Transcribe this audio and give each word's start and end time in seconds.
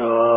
ಮಾಡಿದರೋ 0.00 0.29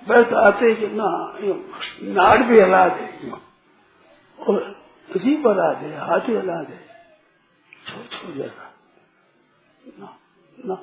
बस 0.07 0.33
आते 0.33 0.75
कि 0.75 0.87
ना 0.87 1.37
नाड़ 2.03 2.43
भी 2.43 2.59
हिला 2.59 2.87
दे 2.87 3.31
और 4.39 4.75
जीप 5.17 5.47
हला 5.47 5.73
दे 5.73 5.95
हाथ 5.95 6.19
ही 6.19 6.35
हिला 6.35 6.63
दे 6.63 6.79
छो 7.87 8.03
छो 8.03 8.33
जाएगा 8.33 8.73
ना 9.99 10.17
ना 10.65 10.73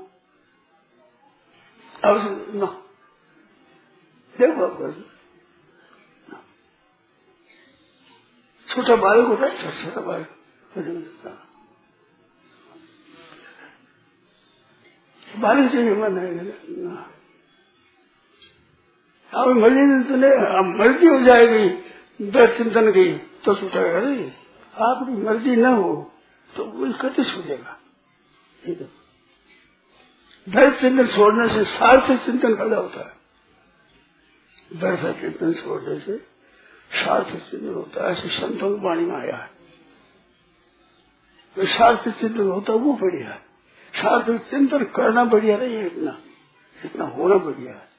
अब 2.05 2.51
ना 2.55 2.83
देखो 4.39 4.93
छोटा 8.69 8.97
बालक 8.97 9.29
होता 9.29 9.47
है 9.47 9.85
छोटा 9.85 10.01
बालक 10.01 10.29
बारिश 15.41 15.73
से 15.73 15.95
मन 15.95 16.19
है 16.19 17.16
अब 19.37 19.49
मर्ज़ी 19.55 19.83
तो 20.05 20.17
नहीं 20.17 20.75
मर्ज़ी 20.75 21.07
हो 21.07 21.21
जाएगी। 21.23 21.69
दस 22.31 22.57
चिंतन 22.57 22.91
की 22.91 23.07
तो 23.45 23.55
छूटेगा 23.55 24.01
नहीं 24.01 24.31
आपकी 24.75 25.13
मर्ज़ी 25.23 25.57
न 25.57 25.67
हो 25.67 25.91
तो 26.55 26.65
वो 26.67 26.93
कति 27.01 27.25
छूटेगा 27.25 27.79
दस 30.47 30.81
चिंतन 30.81 31.07
छोड़ने 31.07 31.49
से 31.49 31.65
सार्थक 31.65 32.25
चिंतन 32.25 32.55
पैदा 32.55 32.77
होता 32.77 33.01
है। 33.01 33.15
दस 34.73 35.21
चिंतन 35.21 35.53
छोड़ने 35.55 35.99
से 36.01 36.17
सार्थक 36.95 37.41
चिंतन 37.51 37.75
होता 37.75 38.05
है, 38.05 38.13
ऐसे 38.13 38.29
संतों 38.31 38.71
की 38.71 38.85
वाणी 38.85 39.05
में 39.05 39.17
आया 39.17 39.37
है। 39.37 39.51
सार्थक 41.57 42.13
चिंतन 42.13 42.49
होता 42.49 42.73
वो 42.75 42.93
बढ़िया 42.93 43.29
है। 43.29 43.45
साथ 43.95 44.39
चिंतन 44.51 44.85
करना 44.97 45.25
बढ़िया 45.25 45.57
नहीं 45.57 45.77
है, 45.77 45.87
इतना। 45.87 46.17
इतना 46.77 47.05
होना 47.07 47.37
बढ़िया 47.37 47.73
है। 47.73 47.96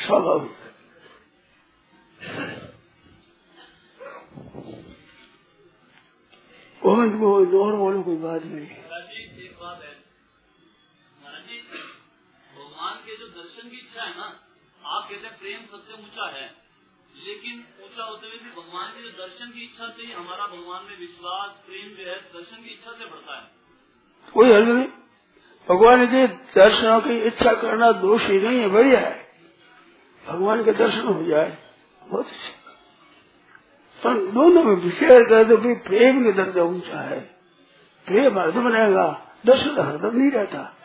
स्वाभाविक 0.00 0.52
गोविंद 6.82 7.20
को 7.20 7.64
और 7.64 7.76
बोलो 7.76 8.02
कोई 8.02 8.16
बात 8.16 8.42
नहीं। 8.44 8.66
बात 8.66 9.82
है। 9.82 9.94
भगवान 12.56 12.94
के 12.94 13.16
जो 13.16 13.26
दर्शन 13.26 13.68
की 13.68 13.76
इच्छा 13.76 14.02
है 14.02 14.16
ना 14.16 14.40
आप 14.84 15.08
कहते 15.10 15.26
हैं 15.26 15.38
प्रेम 15.38 15.60
सबसे 15.60 15.92
ऊँचा 15.92 16.26
है। 16.28 16.54
लेकिन 17.24 17.64
ऊँचा 17.84 18.04
होते 18.04 18.26
हुए 18.26 18.36
भी 18.36 18.50
भगवान 18.50 18.90
के 18.90 19.02
जो 19.02 19.10
दर्शन 19.10 19.50
की 19.50 19.60
इच्छा 19.60 19.88
से 19.88 20.02
ही 20.02 20.12
हमारा 20.12 20.46
भगवान 20.46 20.84
में 20.84 20.98
विश्वास 21.00 21.50
प्रेम 21.66 21.88
जो 21.96 22.10
है 22.10 22.20
दर्शन 22.20 22.56
की 22.56 22.70
इच्छा 22.70 22.92
से 22.92 23.04
बढ़ता 23.04 23.40
है। 23.40 23.50
कोई 24.34 24.52
हल 24.52 24.62
नहीं। 24.62 24.88
भगवान 25.68 26.06
के 26.06 26.26
दर्शनों 26.26 27.00
की 27.00 27.14
इच्छा 27.14 27.52
करना 27.52 27.92
दोष 27.92 28.26
ही 28.26 28.38
नहीं 28.38 28.60
है 28.60 28.68
बढ़िया 28.68 29.00
है। 29.00 29.19
भगवान 30.28 30.64
के 30.64 30.72
दर्शन 30.72 31.06
हो 31.06 31.22
जाए। 31.24 31.58
बहुत 32.08 32.26
अच्छा। 32.26 32.56
पर 34.04 34.26
दोनों 34.26 34.64
में 34.64 34.74
विचार 34.74 35.24
कर 35.24 35.48
तो 35.48 35.56
भी 35.56 35.74
प्रेम 35.74 36.24
के 36.24 36.32
दर्जा 36.32 36.62
ऊँचा 36.62 37.00
है। 37.00 37.20
प्रेम 38.06 38.38
हरदम 38.38 38.68
रहेगा 38.68 39.26
दर्शन 39.46 39.70
हरदम 39.70 40.16
नहीं 40.16 40.30
रहता। 40.30 40.76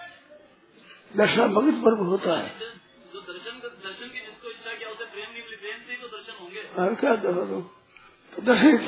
दर्शन 1.18 1.54
भगत 1.54 1.74
पर्व 1.86 2.04
होता 2.04 2.38
है। 2.38 2.50
जो 3.14 3.20
दर्शन 3.22 3.60
दर्शन 3.60 4.08
की 4.08 4.20
इच्छा 4.20 4.74
किया 4.74 4.90
उसे 4.90 5.04
प्रेम 5.04 5.28
नहीं 5.34 5.44
मिली 5.44 5.56
प्रेम 5.56 5.80
से 5.80 5.92
ही 5.92 5.98
तो 5.98 6.08
दर्शन 6.08 6.34
होंगे। 6.42 6.60
हाँ, 6.78 6.96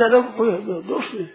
तो 0.09 0.23
कोई 0.23 0.83
दोष 0.83 1.13
नहीं। 1.13 1.27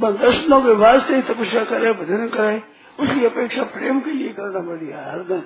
बस 0.00 0.20
दर्शनों 0.20 0.62
के 0.62 0.72
वास्ते 0.72 1.16
ही 1.16 1.22
तपस्या 1.22 1.64
करे 1.64 1.92
भजन 1.92 2.28
करे। 2.28 2.62
उसकी 3.04 3.24
अपेक्षा 3.24 3.62
प्रेम 3.62 4.00
के 4.00 4.10
लिए 4.10 4.28
करना 4.28 4.58
बढ़िया 4.58 5.12
हरदम। 5.12 5.42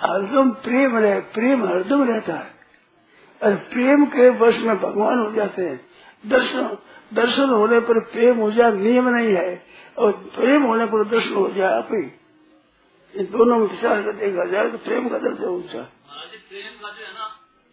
हरदम 0.00 0.50
प्रेम 0.64 0.96
रहे 0.98 1.20
प्रेम 1.34 1.66
हरदम 1.68 2.02
रहता 2.02 2.34
है। 2.34 2.56
और 3.40 3.54
प्रेम 3.70 4.04
के 4.06 4.28
वश 4.38 4.58
में 4.58 4.76
भगवान 4.80 5.18
हो 5.18 5.30
जाते 5.32 5.62
हैं। 5.62 5.80
दर्शन 6.24 6.76
दर्शन 7.14 7.50
होने 7.50 7.80
पर 7.80 8.00
प्रेम 8.12 8.36
हो 8.36 8.50
जाए 8.50 8.72
नियम 8.74 9.08
नहीं 9.08 9.34
है। 9.34 9.50
और 9.98 10.12
प्रेम 10.34 10.62
होने 10.62 10.86
पर 10.86 11.04
दर्शन 11.08 11.34
हो 11.34 11.48
जाए 11.50 11.72
आप 11.74 11.88
ही। 11.92 12.02
इन 13.14 13.26
दोनों 13.26 13.58
में 13.58 13.66
विचार 13.66 14.02
कर 14.02 14.16
देखा 14.16 14.44
जाए 14.50 14.70
तो 14.70 14.78
प्रेम 14.78 15.08
का 15.08 15.18
दर्जा 15.18 15.48
ऊँचा 15.50 15.82
प्रेम 16.48 16.74
का 16.82 16.88
जो 16.88 17.04
है 17.04 17.12
ना 17.12 17.26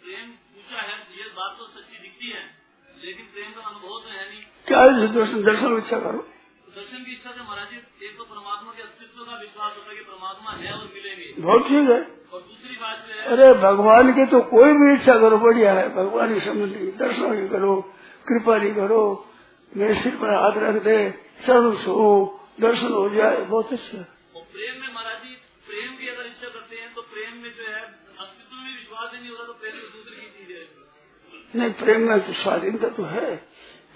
प्रेम 0.03 0.29
ऊँचा 0.59 0.81
है 0.81 0.95
ये 1.17 1.25
बात 1.31 1.55
तो 1.59 1.65
सच्ची 1.67 1.97
दिखती 1.97 2.29
है। 2.29 2.43
लेकिन 3.05 3.25
प्रेम 3.25 3.51
का 3.51 3.61
अनुभव 3.61 3.99
तो 3.99 4.09
है 4.09 4.23
नहीं। 4.29 4.41
क्या 4.67 4.81
दर्शन 5.13 5.43
दर्शन 5.43 5.77
इच्छा 5.77 5.99
करो। 5.99 6.19
दर्शन 6.75 7.03
की 7.05 7.11
इच्छा 7.11 7.31
से 7.31 7.41
महाराज 7.41 7.73
एक 7.73 8.17
तो 8.17 8.23
परमात्मा 8.25 8.71
के 8.71 8.83
का 9.25 9.39
विश्वास 9.39 9.75
होता 9.77 9.89
है 9.89 9.95
कि 9.95 10.03
परमात्मा 10.03 10.51
है 10.53 10.71
और 10.73 10.89
मिलेंगे। 10.93 11.41
बहुत 11.41 11.67
ठीक 11.67 11.89
है। 11.89 11.99
और 12.33 12.41
दूसरी 12.41 12.75
बात 12.75 13.05
है 13.09 13.25
अरे 13.27 13.53
भगवान 13.61 14.13
की 14.13 14.25
तो 14.25 14.39
कोई 14.47 14.73
भी 14.73 14.93
इच्छा 14.93 15.17
करो 15.19 15.37
बढ़िया 15.37 15.73
है। 15.73 15.87
भगवान 15.95 16.33
की 16.33 16.39
संबंधी 16.39 16.91
दर्शन 16.99 17.35
की 17.35 17.47
करो 17.49 17.81
कृपा 18.25 18.57
नहीं 18.57 18.73
करो 18.73 19.03
मेरे 19.71 19.93
सिर 19.95 20.15
पर 20.15 20.33
हाथ 20.35 20.57
रख 20.57 20.81
दे 20.83 20.97
सर्व 21.39 21.75
सो 21.77 21.95
दर्शन 22.61 22.91
हो 22.93 23.07
जाए 23.09 23.37
बहुत 23.37 23.73
अच्छा। 23.73 23.97
प्रेम 24.51 24.81
में 24.81 24.93
महाराज 24.93 25.17
जी 25.23 25.35
प्रेम 25.67 25.91
की 25.95 26.07
अगर 26.07 26.25
इच्छा 26.25 26.47
करते 26.49 26.75
हैं 26.75 26.93
तो 26.93 27.01
प्रेम 27.01 27.37
में 27.37 27.49
जो 27.49 27.63
है 27.63 27.81
अस्तित्व 28.19 28.55
में 28.55 28.73
विश्वास 28.75 29.11
ही 29.13 29.19
नहीं 29.19 29.29
होता 29.29 29.43
तो 29.43 29.53
प्रेम 29.53 29.73
तो 29.73 29.87
दूसरी 29.87 30.15
की 30.15 30.27
चीज़ 30.37 30.57
है। 30.57 31.61
नहीं 31.61 31.73
प्रेम 31.73 32.09
में 32.09 32.19
तो 32.19 32.33
स्वाधीनता 32.33 32.87
तो 32.89 33.03
है। 33.05 33.35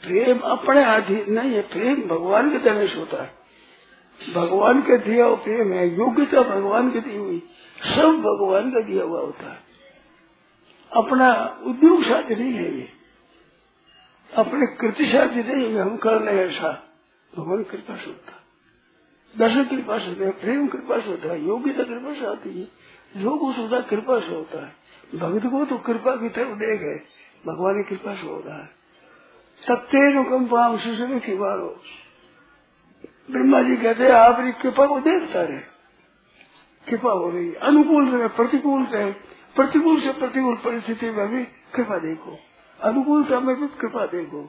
प्रेम 0.04 0.40
अपने 0.40 0.84
अधीन 0.84 1.34
नहीं 1.34 1.52
है 1.52 1.62
प्रेम 1.62 2.08
भगवान 2.08 2.52
के 2.52 2.88
से 2.88 3.00
होता 3.00 3.24
है। 3.24 3.39
भगवान 4.34 4.82
के 4.82 4.98
दिया 4.98 5.28
प्रेम 5.28 5.74
है 5.74 5.96
योग्यता 5.96 6.42
भगवान 6.42 6.92
की 6.92 7.00
दी 7.00 7.18
हुई 7.18 7.44
सब 7.82 8.12
भगवान 8.12 8.72
का 8.72 8.80
दिया 8.80 9.04
हुआ 9.04 9.20
होता 9.20 9.52
है। 9.52 9.60
अपना 10.96 11.60
उद्योग 11.64 12.04
साध्य 12.04 12.36
नहीं 12.36 12.54
है 12.54 12.78
ये। 12.78 12.90
अपने 14.36 14.66
कृति 14.66 15.06
साध्य 15.06 15.44
नहीं 15.44 15.66
है, 15.66 15.82
हम 15.82 15.98
कर 15.98 16.22
रहे 16.22 16.46
ऐसा। 16.46 16.84
भगवान 17.38 17.64
कृपा 17.64 17.96
से 17.96 18.06
होता 18.06 18.36
दर्शन 19.38 19.64
कृपा 19.64 19.98
से 19.98 20.10
होता 20.10 20.26
है, 20.26 20.32
प्रेम 20.32 20.68
कृपा 20.68 21.00
से 21.00 21.10
होता 21.10 21.32
है 21.32 21.48
योग्यता 21.48 21.84
कृपा 21.84 22.14
से 22.14 22.26
आती 22.26 22.62
है। 22.62 22.68
जो 23.24 23.30
होता 23.30 23.76
है 23.76 23.82
कृपा 23.82 24.20
से 24.20 24.36
होता 24.36 24.66
है। 24.66 24.76
भक्त 25.16 25.48
को 25.48 25.66
तो 25.66 25.78
कृपा 25.78 26.16
की 26.16 26.30
तरफ़ 26.30 26.48
देख 26.48 26.82
है। 26.82 26.96
भगवान 27.48 27.84
की 27.84 27.96
कृपा 27.96 28.16
से 28.16 28.28
होता 28.28 28.62
है। 28.62 28.70
सत्य 29.68 30.12
कंपाम 30.24 30.78
सुशमी 30.78 31.20
की 31.20 31.36
बारो 31.36 31.82
ब्रह्मा 33.30 33.62
जी 33.62 33.76
कहते 33.78 34.04
हैं 34.04 34.12
आपकी 34.12 34.52
कृपा 34.52 34.86
को 34.86 35.00
देखता 35.00 35.42
रहे। 35.42 35.60
कृपा 36.88 37.12
हो 37.12 37.30
रही 37.30 37.54
अनुकूल 37.56 38.10
रहे 38.10 38.28
प्रतिकूल 38.28 38.84
रहे 38.84 39.12
प्रतिकूल 39.56 40.00
से 40.00 40.12
प्रतिकूल 40.14 40.56
परिस्थिति 40.56 41.12
में 41.12 41.28
भी 41.28 41.44
कृपा 41.76 41.98
देखो। 41.98 42.38
अनुकूलता 42.80 43.40
में 43.40 43.56
भी 43.56 43.68
कृपा 43.68 44.06
देखो। 44.06 44.42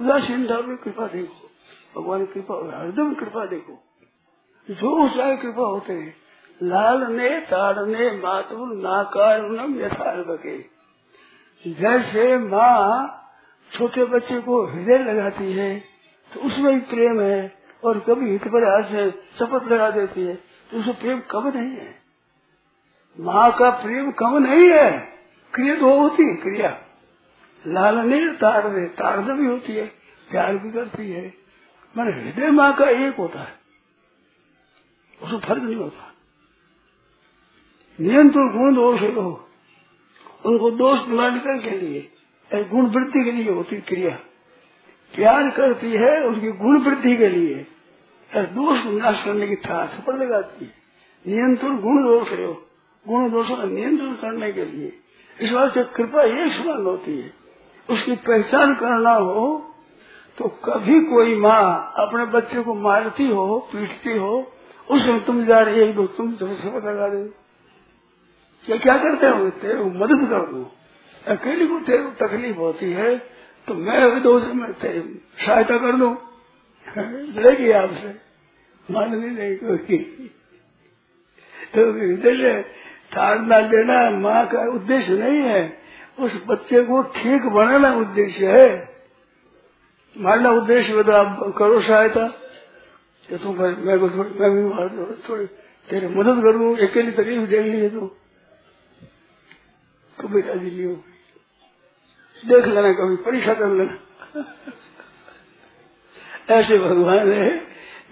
उदासीनता 0.00 0.60
में 0.60 0.76
कृपा 0.76 1.06
देखो। 1.06 2.00
भगवान 2.00 2.24
कृपा 2.26 2.80
हरदम 2.80 3.14
कृपा 3.14 3.46
देखो। 3.46 3.82
जो 4.68 5.08
चाहे 5.08 5.36
कृपा 5.36 5.62
होते 5.62 5.92
हैं 5.92 6.14
लाल 6.62 7.02
ने 7.12 7.40
ताड़ने 7.40 8.10
मातु 8.10 8.64
नाकार 8.74 9.44
यथार्थ 9.80 10.40
के 10.42 10.58
जैसे 11.70 12.38
माँ 12.38 13.14
छोटे 13.70 14.04
बच्चे 14.04 14.40
को 14.40 14.64
हृदय 14.66 14.98
लगाती 14.98 15.52
है 15.52 15.78
तो 16.32 16.40
उसमें 16.40 16.74
भी 16.74 16.80
प्रेम 16.80 17.20
है। 17.20 17.57
और 17.82 17.98
कभी 18.00 18.30
हित 18.30 18.46
पर 18.46 18.82
से 18.84 19.10
शपथ 19.38 19.68
लगा 19.68 19.90
देती 19.90 20.22
है 20.22 20.34
तो 20.70 20.78
उसमें 20.78 20.98
प्रेम 21.00 21.20
कम 21.30 21.48
नहीं 21.48 21.76
है। 21.76 21.96
माँ 23.18 23.50
का 23.52 23.70
प्रेम 23.82 24.10
कम 24.12 24.36
नहीं 24.38 24.68
है, 24.70 24.90
क्रिया 25.54 25.74
तो 25.76 25.98
होती 26.00 26.22
है, 26.22 26.34
क्रिया। 26.36 26.70
लालने 27.64 28.18
ताड़ने 28.34 28.86
ताड़ना 28.94 29.34
भी 29.34 29.46
होती 29.46 29.72
है, 29.72 29.84
प्यार 30.28 30.56
भी 30.56 30.70
करती 30.72 31.10
है। 31.10 31.22
मैंने 31.96 32.20
हृदय 32.20 32.50
माँ 32.50 32.72
का 32.74 32.88
एक 32.88 33.16
होता 33.16 33.40
है 33.40 33.56
उसमें 35.20 35.40
फ़र्क 35.40 35.62
नहीं 35.62 35.76
होता। 35.76 36.12
नियंत्रण, 37.98 38.52
गुण 38.52 38.74
दोष 38.74 39.00
है 39.00 39.08
उनको 39.08 40.70
दोष 40.72 40.98
निकालने 41.00 41.58
के 41.60 41.70
लिए 41.78 42.64
गुण 42.64 42.86
वृद्धि 42.88 43.24
के 43.24 43.32
लिए 43.32 43.50
होती 43.50 43.80
क्रिया। 43.82 44.18
प्यार 45.14 45.50
करती 45.50 45.90
है, 45.92 46.22
उसकी 46.24 46.50
गुण 46.52 46.78
वृद्धि 46.80 47.16
के 47.16 47.28
लिए। 47.28 47.66
दोष 48.30 48.84
नाश 48.94 49.22
करने 49.24 49.46
की 49.48 49.56
था 49.56 49.86
थप्पड़ 49.86 50.14
लगाती 50.14 50.64
है। 50.64 50.72
नियंत्रण 51.24 51.78
गुण 51.78 52.02
दोष 52.02 52.28
है 52.28 52.52
गुण 53.06 53.30
दोषों 53.30 53.56
का 53.56 53.64
नियंत्रण 53.64 54.12
करने 54.14 54.52
के 54.52 54.64
लिए। 54.64 54.92
इस 55.40 55.52
बात 55.52 55.74
से 55.74 55.82
कृपा 55.96 56.22
एक 56.22 56.52
समान 56.52 56.84
होती 56.84 57.18
है। 57.18 57.32
उसकी 57.88 58.14
पहचान 58.16 58.74
करना 58.74 59.12
हो 59.12 59.64
तो 60.38 60.48
कभी 60.64 61.00
कोई 61.04 61.36
माँ 61.36 61.92
अपने 61.98 62.24
बच्चे 62.26 62.62
को 62.62 62.74
मारती 62.74 63.26
हो, 63.26 63.58
पीटती 63.72 64.16
हो 64.18 64.52
उसमें 64.90 65.24
तुम 65.24 65.44
जा 65.44 65.58
रही 65.58 65.80
है 65.80 66.06
तुम 66.06 66.32
समझ 66.32 66.84
लगा 66.84 67.08
दे। 67.08 67.22
क्या 68.64 68.76
क्या 68.76 68.96
करते 68.98 69.26
हो 69.28 69.48
तेरे 69.52 69.82
मदद 69.82 70.28
कर। 70.30 70.46
दो 70.52 70.62
अकेले 71.26 71.66
को 71.66 71.78
तेरे 71.80 72.04
तकलीफ़ 72.20 72.56
होती 72.56 72.92
है। 72.92 73.37
तो 73.68 73.74
मैं 73.74 73.98
अभी 73.98 74.20
दो 74.20 74.40
में 74.54 74.72
तेरी 74.72 75.20
सहायता 75.46 75.78
कर 75.78 75.92
दू। 75.92 76.16
लड़ेगी 77.40 77.70
आपसे। 77.70 78.08
माननी 78.90 79.30
नहीं 79.30 79.56
कोई 79.56 79.96
तो 81.74 82.14
उद्देश्य 82.14 82.62
ताड़ना 83.12 83.60
देना 83.60 84.10
माँ 84.10 84.46
का 84.46 84.60
उद्देश्य 84.74 85.12
नहीं 85.12 85.38
है, 85.38 85.78
उस 86.18 86.44
बच्चे 86.48 86.84
को 86.84 87.02
ठीक 87.02 87.42
बनाना 87.42 87.94
उद्देश्य 87.94 88.46
है। 88.46 88.96
मारना 90.16 90.50
उद्देश्य 90.50 91.02
तो 91.02 91.12
आप 91.12 91.54
करो 91.58 91.80
सहायता। 91.80 92.28
कि 93.28 93.36
तुम 93.36 93.56
मैं 93.60 93.98
को 93.98 94.10
थोड़ी, 94.10 94.30
मैं 94.40 94.50
भी 94.50 94.62
मार 94.62 94.88
दो, 94.88 95.18
थोड़ी 95.28 95.46
तेरे 95.90 96.08
मदद 96.08 96.42
करूँ 96.42 96.78
अकेली 96.78 97.10
तकलीफ़ 97.10 97.48
देख 97.50 97.60
लीजिए 97.60 97.90
तो। 97.90 98.06
कभी 100.20 100.40
राज़ी 100.40 100.70
नहीं 100.70 100.86
हो 100.86 101.04
देख 102.46 102.66
लेना 102.66 102.92
कभी, 102.92 103.16
परीक्षा 103.16 103.54
कर 103.54 103.68
लेना। 103.68 103.98
ऐसे 106.50 106.78
भगवान 106.78 107.32
है 107.32 107.58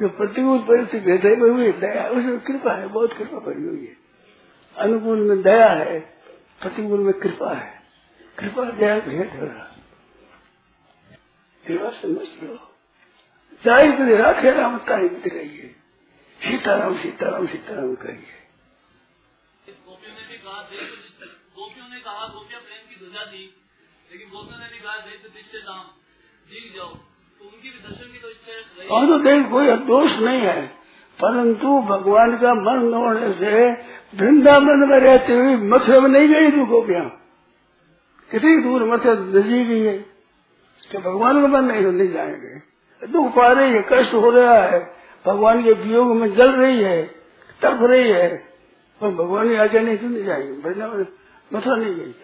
जो 0.00 0.08
प्रतिकूल 0.08 0.58
परिस्थिति 0.58 1.06
भेदे 1.06 1.34
हुए 1.34 1.72
दया 1.72 2.08
उसमें 2.08 2.40
कृपा 2.40 2.72
है, 2.72 2.88
बहुत 2.88 3.12
कृपा 3.12 3.38
बनी 3.38 3.66
हुई 3.66 3.86
है। 3.86 3.96
अनुकूल 4.76 5.20
में 5.20 5.42
दया 5.42 5.68
है, 5.68 6.00
प्रतिकूल 6.60 7.00
में 7.00 7.12
कृपा 7.12 7.54
है। 7.54 7.82
कृपा, 8.38 8.70
दया, 8.70 8.98
भेद 8.98 9.30
हो 9.40 9.46
रहा। 9.46 9.64
कृपा 11.64 11.90
समझ 11.90 12.28
लो 12.42 12.72
चाहे 13.64 13.92
तो 13.92 14.16
राखे 14.16 14.50
राम, 14.50 14.78
ताई 14.78 15.08
है 15.38 15.68
सीताराम 16.40 16.96
सीताराम 16.96 17.46
सीताराम 17.46 17.94
कहिए 17.94 18.34
गोपियों 19.68 20.14
ने 20.14 20.28
भी 20.28 20.38
कहा 20.38 20.62
गोपियों 21.56 21.88
ने 21.88 22.00
कहा, 22.00 22.26
गोपिया 22.28 22.58
प्रेम 22.58 22.84
की 22.90 23.06
ध्वजा 23.06 23.24
दी। 23.24 23.65
लेकिन 24.16 24.30
गोपियों 24.30 24.60
ने 24.60 24.66
भी 24.66 24.78
कहा 24.78 24.96
तो 24.96 25.72
नाम 25.72 25.84
जीत 26.50 26.76
जाओ। 26.76 26.86
तो 26.86 27.44
उनकी 27.44 27.70
भी 27.70 27.78
दर्शन 27.78 28.12
की 28.12 28.18
तो 28.18 28.28
इच्छा 28.28 29.06
तो 29.06 29.18
देख, 29.18 29.50
कोई 29.50 29.70
दोष 29.70 30.18
नहीं 30.18 30.38
है। 30.38 30.66
परंतु 31.22 31.80
भगवान 31.80 32.36
का 32.36 32.54
मन 32.54 32.94
होने 32.94 33.32
से 33.32 33.72
वृंदावन 34.14 34.88
में 34.88 35.00
रहते 35.00 35.32
हुए 35.32 35.56
मथुरा 35.56 36.00
में 36.00 36.08
नहीं 36.08 36.28
गई 36.28 36.50
तू 36.50 36.66
गोपियाँ 36.66 37.22
कितनी 38.30 38.62
दूर 38.62 38.84
मथुरा 38.84 39.14
नजी 39.14 39.64
गई 39.64 39.80
है। 39.80 39.98
कि 40.90 40.98
भगवान 40.98 41.42
का 41.42 41.48
मन 41.48 41.64
नहीं 41.64 41.82
तो 41.82 41.90
नहीं 41.90 42.08
जाएँगे। 42.08 42.60
दुख 43.06 43.34
पा 43.34 43.52
रही 43.52 43.72
है, 43.72 43.86
कष्ट 43.92 44.14
हो 44.14 44.30
रहा 44.30 44.62
है। 44.62 44.90
भगवान 45.26 45.64
के 45.64 45.72
वियोग 45.72 46.16
में 46.16 46.34
जल 46.34 46.52
रही 46.52 46.82
है, 46.82 47.02
तड़प 47.62 47.82
रही 47.82 48.10
है। 48.10 48.48
और 49.02 49.10
भगवान 49.10 49.48
की 49.48 49.54
आज्ञा 49.54 49.80
नहीं 49.80 49.96
तो 49.96 50.06
नहीं 50.06 50.24
जाएँगे। 50.24 50.68
वृंदावन 50.68 51.06
मथुरा 51.54 51.76
नहीं 51.76 51.94
गई। 51.94 52.14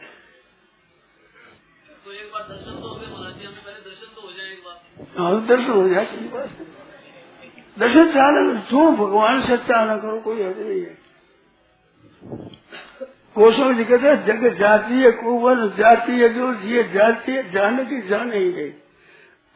दर्शन 2.02 2.74
हो 2.82 2.98
जी, 3.30 3.44
हमें 3.44 3.62
पहले 3.64 3.80
दर्शन 3.80 4.10
हो 4.22 4.30
जाए 4.32 4.48
एक 4.52 4.60
बार। 4.64 4.76
हाँ 5.18 5.46
दर्शन 5.46 5.72
हो 5.72 5.88
जाए 5.88 6.04
चाहना 8.12 8.40
जो 8.70 8.90
भगवान 8.92 9.40
से 9.42 9.56
चाहना 9.56 9.96
करो, 9.96 10.20
कोई 10.20 10.42
हद 10.42 10.58
नहीं 10.58 10.80
है। 10.80 10.94
गोस्वामी 13.36 13.74
जी 13.74 13.84
कहते 13.84 14.08
हैं, 14.08 14.24
जग 14.24 14.54
जाती 14.54 14.94
है 14.94 15.10
कुवन 15.10 15.68
जाती 15.68 16.12
है 16.12 16.28
जो, 16.28 16.52
ये 16.52 16.82
जाती 16.84 17.32
है, 17.32 17.50
जाने 17.50 17.84
की 17.84 18.00
जान 18.00 18.32
ही 18.32 18.52
गई 18.52 18.70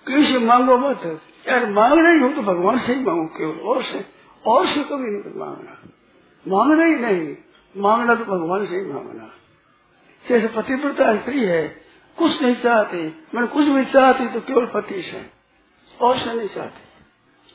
किसी 0.06 0.38
मांगो 0.38 0.76
मत, 0.78 1.20
यार 1.48 1.66
मांग 1.70 1.98
रही 2.06 2.18
हो 2.18 2.28
तो 2.28 2.42
भगवान 2.42 2.78
से 2.78 2.94
ही 2.94 3.00
मांगो, 3.00 3.26
केवल 3.26 3.58
और 3.60 3.82
से 3.82 4.04
और 4.44 4.66
से 4.66 4.82
कभी 4.82 5.10
नहीं 5.10 5.38
मांगना। 5.38 5.74
मांगना 6.46 6.84
ही 6.84 6.94
नहीं, 6.96 7.36
मांगना 7.74 8.14
तो 8.14 8.24
भगवान 8.24 8.66
से 8.66 8.76
ही 8.76 8.82
मांगना। 8.82 9.30
जैसे 10.24 10.48
पतिव्रता 10.48 11.16
स्त्री 11.16 11.44
है 11.44 11.85
कुछ 12.18 12.42
नहीं 12.42 12.54
चाहते। 12.56 12.96
मैंने 13.34 13.46
कुछ 13.46 13.66
भी 13.66 13.84
चाहती 13.84 14.28
तो 14.28 14.40
केवल 14.40 14.66
पति 14.66 15.00
से 15.02 15.24
और 16.00 16.18
से 16.18 16.34
नहीं 16.34 16.48
चाहती। 16.48 16.82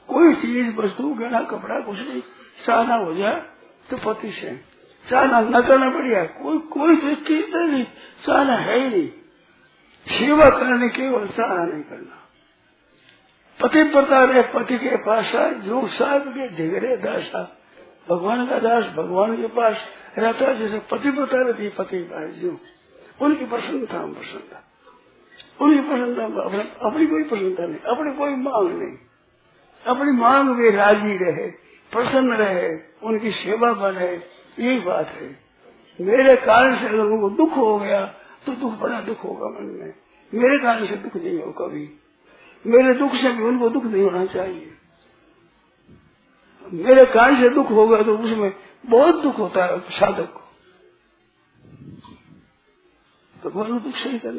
कोई 0.09 0.33
चीज़, 0.35 0.75
वस्तु, 0.77 1.13
गहना, 1.13 1.41
कपड़ा, 1.41 1.79
कुछ 1.81 1.99
नहीं 1.99 2.21
चाहना 2.65 2.95
हो 2.95 3.13
जाए 3.15 3.41
तो 3.89 3.97
पति 3.97 4.31
से 4.31 4.59
चाहना 5.05 5.39
न 5.41 5.61
करना 5.61 5.89
बढ़िया 5.89 6.23
कोई 6.39 6.57
कोई 6.71 6.95
व्यक्ति 6.95 7.33
नहीं 7.55 7.85
चाहना 8.25 8.55
है 8.55 8.79
ही 8.79 8.89
नहीं। 8.89 9.09
सेवा 10.07 10.49
करने 10.49 10.89
केवल 10.89 11.27
चाहना 11.27 11.63
नहीं 11.63 11.83
करना। 11.83 12.17
पति 13.59 13.83
पता 13.83 14.23
रहे 14.23 14.41
पति 14.53 14.77
के 14.77 14.95
पास 14.97 15.31
जो 15.63 15.87
साहब 15.87 16.21
के 16.27 16.47
झगड़े 16.49 16.95
दासा 16.97 17.41
भगवान 18.09 18.45
का 18.47 18.57
दास, 18.59 18.83
भगवान 18.83 19.35
के 19.35 19.47
पास 19.47 19.83
रहता 20.17 20.53
जैसे 20.53 20.79
पति 20.91 21.11
पता 21.11 21.41
रहती 21.41 21.69
पति 21.69 21.97
के 21.97 22.03
पास, 22.03 22.29
जो 22.31 22.59
उनकी 23.21 23.45
प्रसन्नता 23.45 23.99
हम 23.99 24.13
प्रसन्नता। 24.13 24.59
उनकी 25.61 25.81
प्रसन्नता 25.87 26.23
अपनी 26.89 27.05
कोई 27.05 27.23
प्रसन्नता 27.23 27.65
नहीं, 27.65 27.79
अपनी 27.87 28.13
कोई 28.13 28.35
मांग 28.35 28.69
नहीं। 28.79 28.97
अपनी 29.85 30.11
मांग 30.11 30.49
में 30.49 30.71
राज़ी 30.71 31.17
रहे, 31.17 31.47
प्रसन्न 31.91 32.33
रहे, 32.33 32.69
उनकी 33.03 33.31
सेवा 33.31 33.71
बने 33.73 34.11
यही 34.59 34.79
बात 34.79 35.07
है। 35.07 35.39
मेरे 35.99 36.35
कारण 36.37 36.75
से 36.75 36.87
अगर 36.87 36.99
उनको 36.99 37.29
दुख 37.29 37.57
हो 37.57 37.77
गया 37.79 38.05
तो 38.45 38.51
दुख 38.51 38.73
बड़ा 38.73 39.01
दुख 39.01 39.23
होगा 39.23 39.47
मन 39.49 39.65
में। 39.71 39.93
मेरे 40.33 40.57
कारण 40.59 40.85
से 40.85 40.95
दुख 40.95 41.15
नहीं 41.15 41.39
हो 41.39 41.51
कभी। 41.51 41.89
मेरे 42.65 42.93
दुख 42.93 43.15
से 43.15 43.31
भी 43.31 43.43
उनको 43.43 43.69
दुख 43.69 43.83
नहीं 43.83 44.03
होना 44.03 44.25
चाहिए। 44.25 44.71
मेरे 46.65 47.05
कारण 47.05 47.35
से 47.35 47.49
दुख 47.49 47.71
होगा 47.71 48.01
तो 48.01 48.17
उसमें 48.17 48.53
बहुत 48.85 49.21
दुख 49.21 49.37
होता 49.39 49.65
है 49.65 49.79
साधक 49.89 50.33
को। 50.33 50.40
तो 53.43 53.49
बोलो 53.49 53.79
दुख 53.79 53.93
सही 53.93 54.19
का 54.25 54.29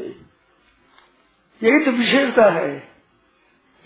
यही 1.67 1.85
तो 1.85 1.91
विशेषता 1.91 2.45
है। 2.45 2.89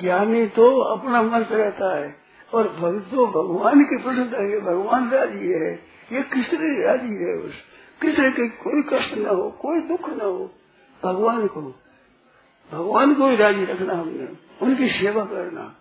ज्ञानी 0.00 0.47
तो 0.47 0.81
अपना 0.81 1.23
मस्त 1.23 1.52
रहता 1.52 1.97
है। 1.97 2.17
और 2.55 2.69
भक्त 2.69 3.14
तो 3.14 3.26
भगवान 3.26 3.85
की 3.85 4.02
प्रसन्नता 4.02 4.43
है 4.43 4.61
भगवान 4.61 5.11
राज़ी 5.11 5.49
है। 5.49 5.75
ये 6.12 6.23
कृष्ण 6.23 6.59
राज़ी 6.61 7.17
है 7.17 7.35
उस। 7.35 7.55
कृष्ण 8.02 8.31
के 8.31 8.49
कोई 8.49 8.99
कष्ट 8.99 9.14
न 9.14 9.26
हो, 9.26 9.50
कोई 9.50 9.81
दुख 9.81 10.11
न 10.11 10.21
हो। 10.21 10.55
भगवान 11.05 11.47
को 11.47 11.61
भगवान 12.73 13.14
को 13.14 13.29
ही 13.29 13.37
राज़ी 13.37 13.64
रखना 13.64 13.95
हमने। 13.95 14.29
उनकी 14.67 14.88
सेवा 14.88 15.25
करना। 15.25 15.76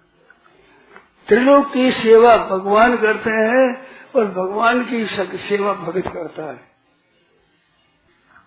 त्रिलोक 1.27 1.73
की 1.73 1.91
सेवा 1.91 2.37
भगवान 2.37 2.97
करते 2.97 3.29
हैं 3.29 3.87
और 4.15 4.25
भगवान 4.27 4.85
की 4.85 5.05
सेवा 5.37 5.73
भगत 5.73 6.07
करता 6.07 6.43
है। 6.43 6.74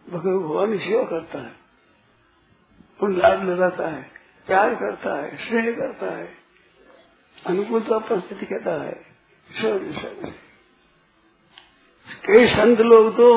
भगवान 0.08 0.72
की 0.72 0.84
सेवा 0.84 1.02
करता 1.04 1.38
है। 1.38 1.52
उन 3.00 3.16
लाभ 3.18 3.42
लगाता 3.44 3.88
है 3.88 4.02
प्यार 4.46 4.74
करता 4.74 5.14
है, 5.14 5.36
स्नेह 5.38 5.70
करता 5.76 6.10
है 6.16 6.26
अनुकूलता 7.36 7.98
परिस्थिति 7.98 8.46
कहता 8.46 8.72
है। 8.82 8.92
कई 12.26 12.46
संत 12.48 12.80
लोग 12.80 13.12
तो 13.16 13.28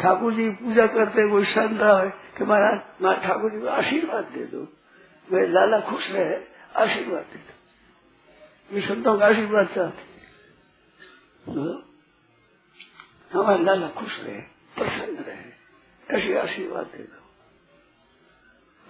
ठाकुर 0.00 0.32
जी 0.34 0.48
पूजा 0.50 0.86
करते 0.86 1.28
कोई 1.30 1.44
संत 1.44 1.80
है 1.82 2.10
कि 2.38 2.44
महाराज 2.44 3.02
महाराज 3.02 3.22
ठाकुर 3.24 3.50
जी 3.50 3.60
को 3.60 3.66
आशीर्वाद 3.68 4.24
दे 4.24 4.44
दो। 4.46 4.60
मेरे 5.28 5.48
लाला 5.48 5.80
खुश 5.80 6.10
रहे, 6.12 6.36
आशीर्वाद 6.76 7.24
दे 7.24 7.38
दो। 7.38 8.74
ये 8.74 8.80
संतों 8.80 9.18
का 9.18 9.26
आशीर्वाद 9.26 9.66
चाहते 9.66 10.06
हमारे 13.30 13.62
लाला 13.64 13.88
खुश 13.90 14.20
रहे, 14.24 14.40
प्रसन्न 14.76 15.16
रहे। 15.18 15.57
ऐसे 16.10 16.38
आशीर्वाद 16.38 16.86
दे 16.86 17.02
दो 17.02 17.22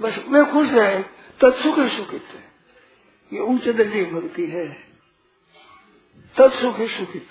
बस 0.03 0.25
मैं 0.29 0.53
खुश 0.53 0.73
रहे 0.73 1.03
तत्सुख 1.41 1.81
सुखित 1.81 2.23
है 2.23 2.49
ये 3.33 3.41
ऊँचे 3.41 3.73
दर्जे 3.73 4.05
भक्ति 4.05 4.47
है। 4.47 4.69
तत्सुख 6.39 6.75
सुखित 6.81 7.27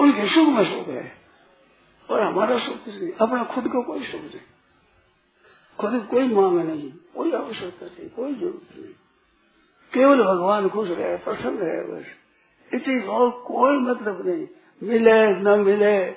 उनके 0.00 0.28
सुख 0.28 0.48
में 0.48 0.64
सुख 0.64 0.88
है। 0.88 1.18
और 2.10 2.20
हमारा 2.20 2.58
सुख 2.58 2.84
कुछ 2.84 2.94
नहीं, 2.94 3.12
अपना 3.12 3.44
खुद 3.44 3.64
का 3.68 3.82
कोई 3.82 4.02
सुख 4.04 4.20
नहीं। 4.20 4.40
खुद 5.78 6.08
कोई 6.10 6.28
मांग 6.28 6.60
नहीं, 6.60 6.92
कोई 6.92 7.32
आवश्यकता 7.32 7.86
नहीं, 7.86 8.10
कोई 8.10 8.34
ज़रूरत 8.34 8.78
नहीं। 8.78 8.94
केवल 9.94 10.22
भगवान 10.22 10.68
खुश 10.68 10.90
रहे, 10.90 11.16
प्रसन्न 11.16 11.58
रहे, 11.58 11.82
बस। 11.82 12.06
इतनी 12.74 13.00
और 13.00 13.30
कोई 13.30 13.76
मतलब 13.76 14.26
नहीं। 14.26 14.48
मिले, 14.82 15.28
न 15.28 15.60
मिले 15.60 16.10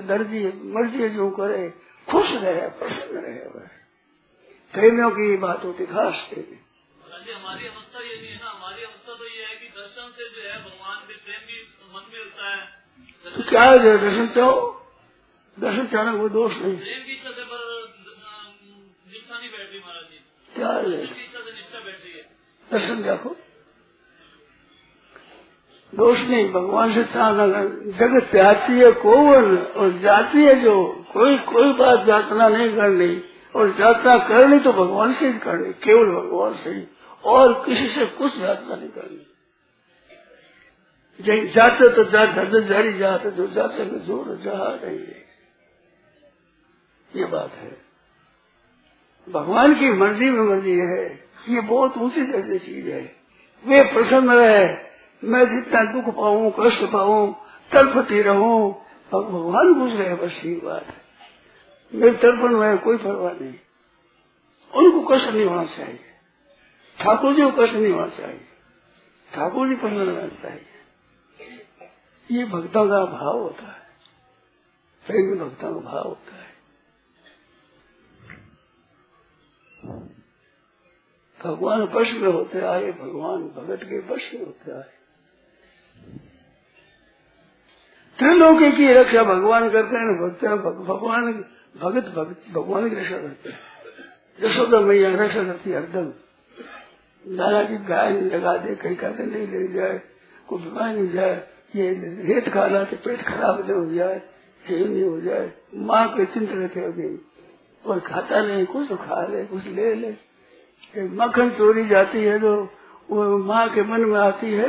दर्जी, 0.00 0.62
मर्ज़ी 0.64 1.08
जो 1.08 1.30
करे 1.30 1.87
खुश 2.10 2.32
रहे 2.34 2.68
प्रसन्न 2.78 3.18
रहे 3.18 3.42
वह। 3.48 3.66
प्रेमियों 4.74 5.10
की 5.10 5.36
बात 5.36 5.64
होती 5.64 5.86
खास 5.86 6.26
प्रेमी 6.30 6.58
हमारी 7.32 7.66
अवस्था 7.66 8.00
ये 8.00 8.16
नहीं 8.16 8.30
है 8.30 8.38
ना 8.38 8.50
हमारी 8.50 8.82
अवस्था 8.82 9.14
तो 9.14 9.26
ये 9.26 9.44
है 9.44 9.54
कि 9.56 9.66
दर्शन 9.68 10.10
से 10.10 10.28
जो 10.28 10.42
है 10.48 10.56
भगवान 10.64 10.98
के 10.98 11.14
प्रेम 11.14 11.40
भी 11.46 11.56
मन 11.94 12.04
में 12.12 12.18
होता 12.20 12.44
है। 12.50 12.60
तो 13.36 13.42
क्या 13.50 13.62
है 13.62 13.78
दर्शन 13.98 14.26
चाहो 14.34 14.56
दर्शन 15.56 15.86
चाहने 15.86 16.18
कोई 16.18 16.30
दोष 16.30 16.52
नहीं। 16.52 16.76
प्रेम 16.78 17.04
की 17.04 17.12
इच्छा 17.12 17.30
से 17.30 17.44
पर 17.44 17.60
निष्ठा 19.12 19.38
नहीं 19.38 19.50
बैठ 19.50 19.70
रही 19.70 19.78
महाराज 19.78 20.04
जी। 20.04 20.18
क्या 20.54 20.68
है? 20.68 21.06
से 22.00 22.08
है। 22.08 22.22
दर्शन 22.68 23.02
देखो। 23.02 23.36
दोष 25.94 26.20
नहीं 26.20 26.52
भगवान 26.52 26.90
से 26.92 27.04
चाहना 27.04 27.46
जगत 27.98 28.30
जाती 28.32 28.72
है 28.72 28.90
कोवन 28.92 29.56
और 29.56 29.92
जाती 29.92 30.44
है 30.44 30.54
जो, 30.60 31.04
कोई 31.12 31.38
कोई 31.38 31.72
बात 31.72 32.08
यातना 32.08 32.48
नहीं 32.48 32.76
करनी 32.76 33.22
और 33.56 33.70
जातना 33.70 34.16
करनी 34.18 34.58
तो 34.58 34.72
भगवान 34.72 35.12
से 35.12 35.28
ही 35.28 35.38
करनी, 35.38 35.72
केवल 35.72 36.06
भगवान 36.06 36.54
से 36.54 36.70
ही। 36.70 36.84
और 37.24 37.52
किसी 37.66 37.88
से 37.88 38.06
कुछ 38.06 38.40
यात्रा 38.40 38.76
नहीं 38.76 38.88
करनी। 38.88 39.24
जाते 41.46 41.88
तो 41.88 42.04
जा 42.04 42.24
धर 42.26 42.60
जारी 42.60 42.92
जाते 42.98 43.30
जो 43.30 43.46
जाते 43.46 43.84
तो 43.84 43.98
ज़ोर 43.98 44.40
जहा 44.44 44.68
नहीं 44.84 44.98
है। 44.98 45.24
ये 47.16 47.24
बात 47.24 47.52
है। 47.54 47.76
भगवान 49.28 49.74
की 49.74 49.90
मर्ज़ी 49.90 50.30
में 50.30 50.44
मर्ज़ी 50.44 50.78
है। 50.78 51.24
ये 51.48 51.60
बहुत 51.60 51.98
ऊँची 51.98 52.22
जगह 52.22 52.58
चीज़ 52.58 52.88
है। 52.88 53.16
वे 53.64 53.82
प्रसन्न 53.84 54.30
रहे। 54.30 54.87
मैं 55.24 55.48
जितना 55.48 55.84
दुख 55.84 56.14
पाऊँ, 56.14 56.52
कष्ट 56.60 56.84
पाऊँ 56.84 57.36
तड़पती 57.72 58.22
रहूँ 58.22 58.72
भगवान 59.12 59.74
खुश 59.74 59.92
रहे 59.92 60.14
बस 60.14 60.42
ये 60.44 60.54
बात 60.54 60.84
है। 60.84 61.08
मेरे 61.94 62.16
तड़पन 62.16 62.54
में 62.54 62.78
कोई 62.78 62.96
परवाह 62.96 63.32
नहीं। 63.32 63.54
उनको 64.74 65.14
कष्ट 65.14 65.28
नहीं 65.28 65.44
होना 65.44 65.64
चाहिए। 65.64 66.00
ठाकुर 67.00 67.34
जी 67.34 67.50
को 67.50 67.62
कष्ट 67.62 67.74
नहीं 67.74 67.92
होना 67.92 68.08
चाहिए। 68.08 68.40
ठाकुर 69.34 69.68
जी 69.68 69.76
प्रसन्न 69.76 69.98
रहना 69.98 70.42
चाहिए। 70.42 70.64
ये 72.30 72.44
भक्तों 72.44 72.88
का 72.88 73.04
भाव 73.04 73.38
होता 73.40 73.62
है। 73.62 73.88
प्रेम 75.06 75.38
भक्तों 75.38 75.74
का 75.74 75.80
भाव 75.80 76.08
होता 76.08 76.36
है। 76.36 76.48
भगवान 81.44 81.82
वश 81.82 82.12
में 82.12 82.32
होते 82.32 82.60
आए, 82.60 82.92
भगवान 82.92 83.42
भगत 83.42 83.80
के 83.84 84.14
वश 84.14 84.34
में 84.34 84.44
होते 84.46 84.72
आए। 84.72 84.97
त्रिलोकी 88.18 88.70
की 88.72 88.92
रक्षा 88.92 89.22
भगवान 89.24 89.68
करते 89.70 89.96
हैं, 89.96 90.14
भक्त 90.20 90.44
भगवान 90.88 91.32
भगत 91.76 92.06
भगत, 92.14 92.42
भगवान 92.52 92.88
की 92.90 92.96
रक्षा 92.96 93.18
करते 93.18 93.50
हैं। 93.50 93.58
जशोदा 94.38 94.80
मैया 94.80 95.10
रक्षा 95.14 95.42
करती 95.44 95.72
हरदम। 95.72 96.12
दादा 97.24 97.62
की 97.62 97.76
गाय 97.84 98.20
लगा 98.22 98.56
दे, 98.56 98.74
कहीं 98.74 98.96
कहते 98.96 99.24
नहीं, 99.24 99.46
ले 99.48 99.66
जाए, 99.68 100.00
कोई 100.48 100.58
बीमार 100.58 100.94
नहीं 100.94 101.08
जाए, 101.08 101.36
ये 101.76 101.90
रेत 102.24 102.48
खाना 102.48 102.82
तो 102.84 102.96
पेट 102.96 103.22
खराब 103.22 103.60
नहीं 103.60 103.76
हो 103.76 103.94
जाए 103.94 104.18
सही 104.62 104.84
नहीं 104.84 105.02
हो 105.04 105.20
जाए, 105.20 105.50
माँ 105.74 106.06
के 106.08 106.24
चिंता 106.26 106.54
रखे 106.54 106.84
अभी 106.84 107.08
और 107.84 108.00
खाता 108.00 108.42
नहीं, 108.42 108.64
कुछ 108.66 108.88
तो 108.88 108.96
खा 108.96 109.26
ले, 109.26 109.44
कुछ 109.44 109.66
ले 109.68 109.94
ले। 109.94 110.10
मक्खन 111.14 111.50
चोरी 111.50 111.86
जाती 111.86 112.18
है 112.18 112.38
तो 112.38 112.54
वो 113.10 113.38
माँ 113.38 113.68
के 113.68 113.82
मन 113.82 114.04
में 114.04 114.18
आती 114.20 114.52
है 114.52 114.68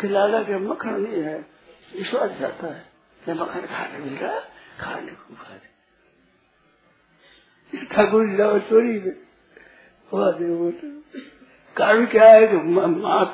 कि 0.00 0.08
लाला 0.08 0.42
के 0.42 0.58
मक्खन 0.58 1.00
नहीं 1.00 1.22
है। 1.22 1.57
विश्वास 1.92 2.30
जाता 2.40 2.66
है। 2.66 3.34
मक्खन 3.34 3.66
खाने 3.66 3.98
मिल 3.98 4.14
रहा 4.14 4.38
खाने 4.80 5.12
को 5.12 5.34
खा 5.36 5.54
दे 5.54 5.68
ठाकुर 7.86 8.36
जाओ 8.36 8.58
चोरी 8.60 8.92
में 8.94 9.14
दे 10.32 10.48
वो 10.50 10.70
तो। 10.70 10.88
कारण 11.76 12.06
क्या 12.06 12.30
है 12.32 12.46
कि 12.46 12.56
माँ 12.56 13.24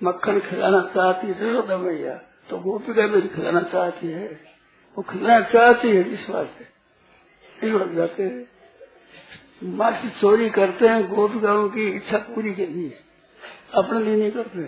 मक्खन 0.00 0.40
खिलाना 0.40 0.80
चाहती 0.94 1.26
है, 1.26 1.34
ज़रूरत 1.34 1.70
मैया 1.80 2.14
तो 2.50 2.58
गोपिका 2.58 3.06
भी 3.06 3.20
खिलाना 3.28 3.62
चाहती 3.62 4.06
है। 4.08 4.28
वो 4.96 5.02
खिलाना 5.02 5.40
चाहती 5.46 5.88
है 5.88 6.02
विश्वास 6.04 6.46
से 6.58 6.64
इस 7.58 7.72
जाते 7.94 8.22
हैं। 8.22 8.46
माँ 9.70 9.92
की 9.92 10.08
चोरी 10.10 10.48
करते 10.50 10.88
हैं 10.88 11.08
गोपिकाओं 11.08 11.68
की 11.68 11.88
इच्छा 11.88 12.18
पूरी 12.28 12.52
के 12.54 12.66
लिए 12.66 12.98
अपने 13.74 13.98
लिए 14.00 14.16
नहीं 14.16 14.30
करते 14.32 14.58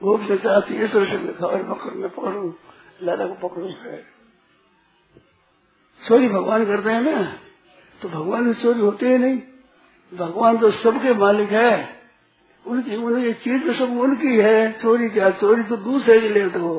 गोपिका 0.00 0.36
चाहती 0.38 0.74
है 0.74 0.88
तरह 0.88 1.04
से 1.04 1.18
लिखा 1.18 1.46
और 1.46 1.62
में 1.94 2.08
पकड़ू 2.10 2.52
लाला 3.02 3.26
को 3.26 3.48
पकड़ू 3.48 3.66
है 3.66 4.02
चोरी 6.00 6.28
भगवान 6.28 6.64
करते 6.66 6.90
हैं 6.90 7.00
ना 7.02 7.22
तो 8.00 8.08
भगवान 8.08 8.46
की 8.46 8.60
चोरी 8.62 8.80
होती 8.80 9.06
है 9.06 9.18
नहीं 9.18 9.38
भगवान 10.12 10.58
तो 10.58 10.70
सबके 10.76 11.14
मालिक 11.14 11.50
है 11.52 11.72
उनकी 12.64 12.96
उनकी 12.96 13.32
चीज़ 13.34 13.66
तो 13.66 13.72
सब 13.74 13.98
उनकी 14.00 14.36
है 14.38 14.72
चोरी 14.74 15.08
क्या 15.10 15.30
चोरी 15.32 15.62
तो 15.62 15.76
दूसरे 15.78 16.20
की 16.20 16.28
लेते 16.28 16.58
हो 16.58 16.74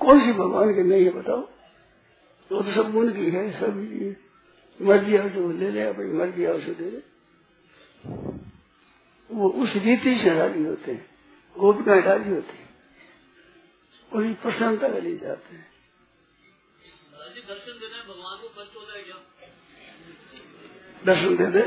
कौन 0.00 0.20
सी 0.20 0.32
भगवान 0.34 0.74
की 0.74 0.82
नहीं 0.82 1.04
है 1.04 1.10
बताओ 1.12 1.40
वो 2.50 2.60
तो 2.60 2.70
सब 2.72 2.96
उनकी 2.96 3.30
है 3.30 3.50
सब 3.52 3.76
मर्ज़ी 4.80 5.16
आओ 5.16 5.28
से 5.28 5.52
ले 5.54 5.70
ले 5.70 5.90
मर्ज़ी 6.12 6.44
आओ 6.44 6.58
से 6.60 6.74
दे 6.74 7.02
वो 9.30 9.48
उस 9.62 9.74
रीति 9.76 10.14
से 10.16 10.34
राज़ी 10.34 10.64
होते 10.64 10.92
हैं 10.92 11.13
गोपिका 11.56 11.94
राज़ी 12.00 12.30
होती 12.30 12.56
है। 12.56 12.68
उनकी 14.12 14.34
प्रसन्नता 14.34 14.88
के 14.88 15.00
लिए 15.00 15.16
जाते 15.16 15.54
हैं। 15.54 15.66
दर्शन 17.48 17.72
देने 17.72 17.98
भगवान 18.02 18.36
को 18.38 18.48
कष्ट 18.48 18.76
होता 18.76 18.92
है 18.96 19.02
क्या? 19.02 19.16
दर्शन 21.06 21.36
दे 21.36 21.46
दे। 21.46 21.62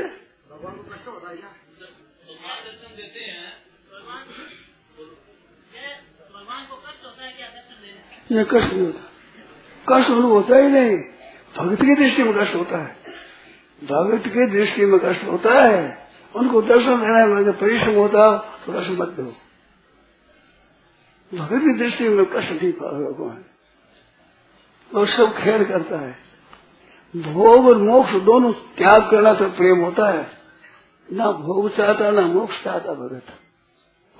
भगवान 0.50 0.74
को 0.76 0.82
कष्ट 0.82 1.06
होता 1.06 1.30
है 1.30 1.36
क्या? 1.36 1.48
भगवान 1.48 2.56
दर्शन 2.64 2.96
देते 2.96 3.20
हैं। 3.20 3.52
भगवान 6.32 6.66
को 6.66 6.76
कष्ट 6.76 7.04
होता 7.04 7.24
है 7.24 7.32
क्या 7.32 7.48
दर्शन 7.48 7.76
देने 7.82 8.38
ये 8.38 8.44
कष्ट 8.44 8.72
नहीं 8.72 8.86
होता। 8.86 9.02
कष्ट 9.88 10.10
उनको 10.10 10.28
होता 10.28 10.56
ही 10.56 10.68
नहीं। 10.68 10.96
भगत 11.58 11.80
की 11.80 11.94
दृष्टि 11.94 12.22
में 12.22 12.34
कष्ट 12.38 12.54
होता 12.54 12.78
है। 12.78 12.96
भगत 13.84 14.26
की 14.26 14.46
दृष्टि 14.46 14.86
में 14.86 15.00
कष्ट 15.04 15.24
होता 15.24 15.52
है। 15.54 16.12
उनको 16.34 16.62
दर्शन 16.62 17.00
देना 17.00 17.36
है 17.36 17.52
परिश्रम 17.52 17.94
होता 17.94 18.24
तो 18.66 18.72
दर्शन 18.72 18.92
मत 18.92 19.08
दो। 19.08 19.36
भगत 21.34 21.60
की 21.60 21.78
दृष्टि 21.78 22.08
में 22.08 22.26
कष्ट 22.26 22.62
नहीं 22.62 22.72
पा 22.72 22.86
भगवान। 22.86 23.44
वो 24.94 25.06
सब 25.06 25.32
खेल 25.32 25.64
करता 25.64 25.98
है। 25.98 26.18
भोग 27.16 27.66
और 27.66 27.76
मोक्ष 27.76 28.12
दोनों 28.12 28.52
त्याग 28.52 29.10
करना 29.10 29.34
तो 29.34 29.48
प्रेम 29.48 29.80
होता 29.80 30.08
है। 30.08 30.38
ना 31.12 31.32
भोग 31.32 31.70
चाहता, 31.70 32.10
ना 32.10 32.20
मोक्ष 32.20 32.64
चाहता 32.64 32.92
भगत। 32.92 33.24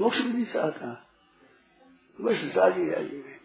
मोक्ष 0.01 0.21
भी 0.21 0.33
नहीं 0.33 0.45
चाहता। 0.45 1.07
बस 2.21 2.53
राज़ी 2.57 2.91
राज़ी 2.91 3.17
में 3.17 3.39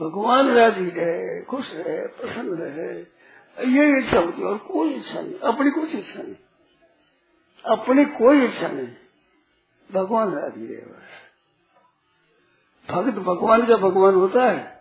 भगवान 0.00 0.50
राज़ी 0.50 0.90
रहे 0.90 1.44
खुश 1.44 1.74
रहे 1.74 2.06
प्रसन्न 2.06 2.48
रहे 2.48 2.98
ये 3.70 4.02
इच्छा 4.02 4.20
होती 4.20 4.40
है 4.40 4.46
और 4.46 4.58
कोई 4.58 4.90
इच्छा 4.90 5.20
नहीं। 5.20 5.34
अपनी 5.34 5.70
कुछ 5.70 5.94
इच्छा 5.94 6.22
नहीं। 6.22 6.34
अपनी 7.64 8.04
कोई 8.04 8.44
इच्छा 8.44 8.68
नहीं। 8.68 8.88
भगवान 9.92 10.34
राज़ी 10.34 10.66
रहे 10.66 10.76
बस। 10.76 11.25
भक्त 12.90 13.18
भगवान 13.18 13.66
का 13.66 13.76
भगवान 13.76 14.14
होता 14.14 14.50
है। 14.50 14.76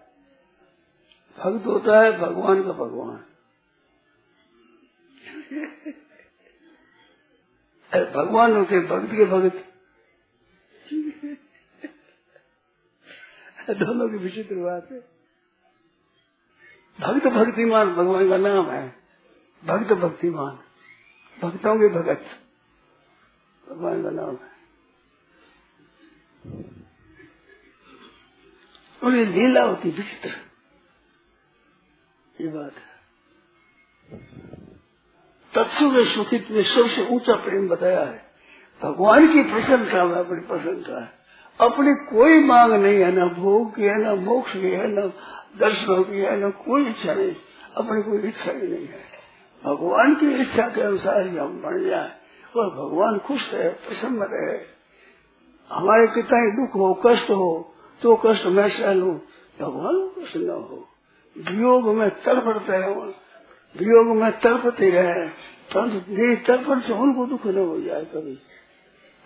भक्त 1.38 1.66
होता 1.66 2.00
है, 2.00 2.18
भगवान 2.18 2.64
का 2.64 2.72
भगवान। 2.72 3.26
भगवान 8.14 8.54
होते 8.54 8.80
भक्त 8.80 9.12
के 9.12 9.26
भक्त। 9.26 9.72
दोनों 13.70 14.10
की 14.10 14.18
विचित्र 14.18 14.56
बात 14.56 14.92
है। 14.92 15.00
भक्त 17.02 17.28
भक्तिमान, 17.28 17.96
भगवान 17.96 18.30
का 18.30 18.38
नाम 18.38 18.70
है। 18.70 18.96
भक्त 19.66 19.94
भक्तिमान। 19.94 20.60
भक्तों 21.42 21.76
के 21.76 21.90
भगत। 21.90 22.26
भगवान 23.70 24.04
का 24.04 24.10
नाम 24.10 24.36
है। 24.36 24.56
और 29.04 29.16
ये 29.16 29.26
लीला 29.26 29.64
होती 29.64 29.90
विचित्र। 29.90 30.30
ये 32.42 32.48
बात 32.48 32.72
है। 32.72 32.96
तत्सु 35.56 35.92
में 35.92 36.06
सुखित 36.06 36.52
में 36.52 36.64
सबसे 36.64 37.08
ऊँचा 37.08 37.36
प्रेम 37.36 37.68
बताया 37.68 38.00
है। 38.00 38.26
भगवान 38.84 39.34
की 39.34 39.44
प्रशंसा 39.44 40.06
में 40.06 40.16
अपनी 40.16 40.40
प्रशंसा 40.40 41.04
है। 41.04 41.14
अपनी 41.62 41.94
कोई 41.94 42.44
मांग 42.44 42.74
नहीं 42.74 43.00
है, 43.00 43.12
न 43.12 43.30
भोग 43.30 43.76
की 43.76 43.84
है, 43.84 43.98
न 43.98 44.20
मोक्ष 44.20 44.54
की 44.54 44.72
है, 44.72 44.88
न 44.88 45.14
दर्शनों 45.58 46.04
की 46.04 46.18
है, 46.18 46.48
न 46.48 46.52
कोई 46.52 46.86
इच्छा 46.86 47.14
नहीं। 47.14 47.36
अपनी 47.76 48.02
कोई 48.02 48.30
इच्छा 48.30 48.52
ही 48.52 48.68
नहीं 48.68 48.88
है। 48.88 49.16
भगवान 49.66 50.16
की 50.16 50.32
इच्छा 50.32 50.70
के 50.70 50.82
अनुसार 50.82 51.28
ही 51.28 51.38
हम 51.38 51.62
बन 51.62 51.84
जाए। 51.84 52.18
और 52.58 52.70
भगवान 52.70 53.18
खुश 53.20 53.54
रहे, 53.54 53.70
प्रसन्न 53.70 54.28
रहे। 54.32 54.66
हमारे 55.72 56.08
कितना 56.08 56.40
ही 56.40 56.52
दुख 56.52 56.76
हो, 56.76 57.02
कष्ट 57.06 57.30
हो 57.30 57.75
तो 58.02 58.16
कष्ट 58.26 58.46
मैं 58.46 58.70
सह 58.70 58.94
लू 58.94 59.12
भगवान 59.60 59.98
कष्ट 60.18 60.36
न 60.38 60.50
हो। 60.50 60.88
वियोग 61.36 61.88
में 61.90 62.10
तड़पड़ते 62.24 62.74
है 62.74 62.90
वियोग 63.76 64.08
में 64.08 64.32
तड़पते 64.40 64.90
रहे। 64.90 65.28
परंतु 65.74 66.14
नहीं 66.14 66.36
तड़पण 66.38 66.80
से 66.80 66.94
उनको 66.94 67.26
दुख 67.26 67.46
न 67.48 67.58
हो 67.58 67.80
जाए 67.82 68.06
कभी। 68.06 68.38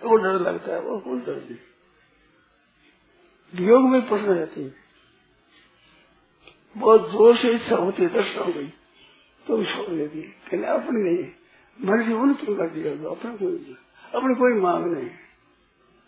वो 0.01 0.15
डर 0.15 0.39
लगता 0.41 0.73
है, 0.73 0.81
वो 0.81 0.99
कौन 0.99 1.19
डर 1.19 1.35
नहीं 1.35 1.57
वियोग 3.53 3.83
में 3.83 4.07
प्रश्न 4.07 4.25
रहती 4.25 4.63
है। 4.63 4.73
बहुत 6.77 7.11
ज़ोर 7.11 7.35
से 7.35 7.51
इच्छा 7.51 7.75
होती 7.75 8.03
है, 8.03 8.09
दर्शन 8.09 8.39
हो 8.39 8.51
गई। 8.53 8.67
तो 9.47 9.63
छोड़ 9.63 9.89
देती 9.89 10.19
है। 10.19 10.65
अपनी 10.73 11.01
नहीं 11.01 11.25
मर्ज़ी 11.79 12.13
उनकी 12.13 12.53
मर्ज़ी 12.53 12.81
है, 12.81 12.97
अपने 13.05 13.37
कोई 13.37 13.75
अपनी 14.15 14.35
कोई 14.35 14.53
मांग 14.53 14.85
नहीं 14.85 15.09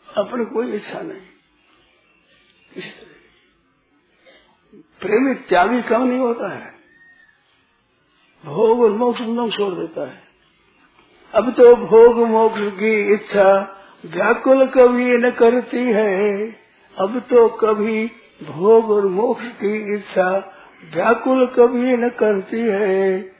अपनी 0.08 0.46
कोई 0.46 0.72
इच्छा 0.72 1.02
नहीं 1.02 1.31
प्रेमी 5.02 5.34
त्यागी 5.34 5.82
कम 5.82 6.04
नहीं 6.04 6.20
होता 6.20 6.48
है। 6.48 6.72
भोग 8.46 8.82
और 8.82 8.92
मोक्ष 8.92 9.22
दोनों 9.22 9.50
छोड़ 9.50 9.74
देता 9.74 10.08
है। 10.08 10.24
अब 11.34 11.54
तो 11.54 11.76
भोग 11.76 12.18
मोक्ष 12.18 12.60
की 12.60 13.14
इच्छा 13.14 13.78
व्याकुल 14.06 14.66
कभी 14.68 15.18
न 15.18 15.32
करती 15.32 15.84
है। 15.92 16.52
अब 16.98 17.20
तो 17.20 17.48
कभी 17.50 18.12
भोग 18.44 18.92
और 18.92 19.06
मोक्ष 19.06 19.44
की 19.46 19.96
इच्छा 19.96 20.58
व्याकुल 20.94 21.46
कभी 21.46 21.98
न 21.98 22.10
करती 22.10 22.60
है। 22.60 23.32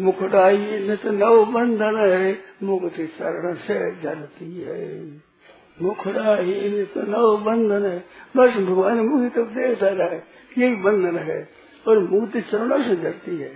मुखड़ाई 0.00 0.56
न 0.56 0.96
तो 0.96 1.10
नव 1.10 1.44
बंधन 1.44 1.96
है 1.96 2.38
मुक्ति 2.62 3.06
शरण 3.06 3.54
से 3.54 4.00
जलती 4.00 4.60
है। 4.60 5.06
मुखड़ाई 5.78 6.68
न 6.70 6.84
तो 6.84 7.02
नव 7.02 7.44
बंधन 7.44 7.86
है। 7.86 7.98
बस 8.36 8.56
भगवान 8.58 8.98
मुझे 8.98 9.28
तो 9.28 9.42
देखता 9.44 9.88
रहा 9.88 10.08
है। 10.08 10.22
यही 10.58 10.74
बंधन 10.74 11.18
है 11.18 11.38
और 11.86 11.98
मुक्ति 12.00 12.40
शरण 12.40 12.82
से 12.82 12.96
जलती 12.96 13.36
है। 13.36 13.54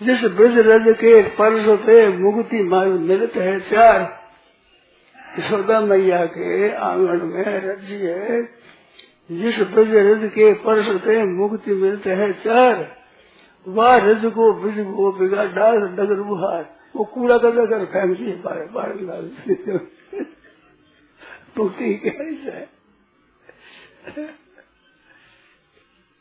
जिस 0.00 0.24
ब्रज 0.30 0.58
रज 0.58 0.94
के 0.96 1.22
पर्श 1.30 1.68
पे 1.86 2.08
मुक्ति 2.08 2.62
मार्ग 2.62 2.92
मिलते 3.00 3.40
है 3.40 3.58
चार, 3.60 4.00
यशोदा 5.38 5.80
मैया 5.80 6.24
के 6.26 6.70
आँगन 6.76 7.26
में 7.26 7.44
रज़ी 7.60 7.96
है। 7.96 8.42
जिस 9.32 9.60
ब्रज 9.70 9.94
रज 9.96 10.28
के 10.30 10.52
पर्श 10.54 10.88
पे 11.04 11.22
मुक्ति 11.24 11.74
मिलते 11.74 12.10
है 12.10 12.32
चार, 12.32 12.96
वह 13.66 13.96
रज 13.96 14.26
को 14.26 14.52
ब्रज 14.52 14.78
को 14.86 15.12
बिगाड़ 15.12 15.48
डाल 15.48 15.80
डगर 15.88 16.20
बुहार। 16.22 16.64
वो 16.96 17.04
कूड़ा 17.04 17.38
कर 17.38 17.84
फेंकती 17.84 18.24
है 18.24 18.40
बाहर 18.42 18.66
बाहर 18.66 19.80
मुक्ति 21.56 21.94
कैसे 22.04 22.50
है। 22.50 22.64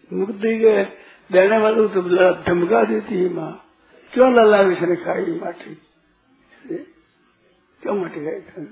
मुक्ति 0.09 0.57
के 0.59 0.83
देने 1.29 1.57
वालों 1.57 1.87
तो 1.89 2.01
धमका 2.43 2.83
देती 2.83 3.15
है 3.15 3.29
माँ। 3.33 3.51
क्यों 4.11 4.31
लल्ला 4.33 4.59
इसने 4.71 4.95
खाई 4.95 5.39
माटी? 5.41 5.73
क्यों 7.81 7.95
माटी 7.95 8.25
खाई 8.25 8.65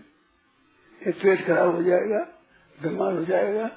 ये 1.02 1.12
पेट 1.14 1.46
खराब 1.46 1.76
हो 1.76 1.82
जाएगा 1.84 2.20
बीमार 2.78 3.14
हो 3.14 3.24
जाएगा। 3.26 3.70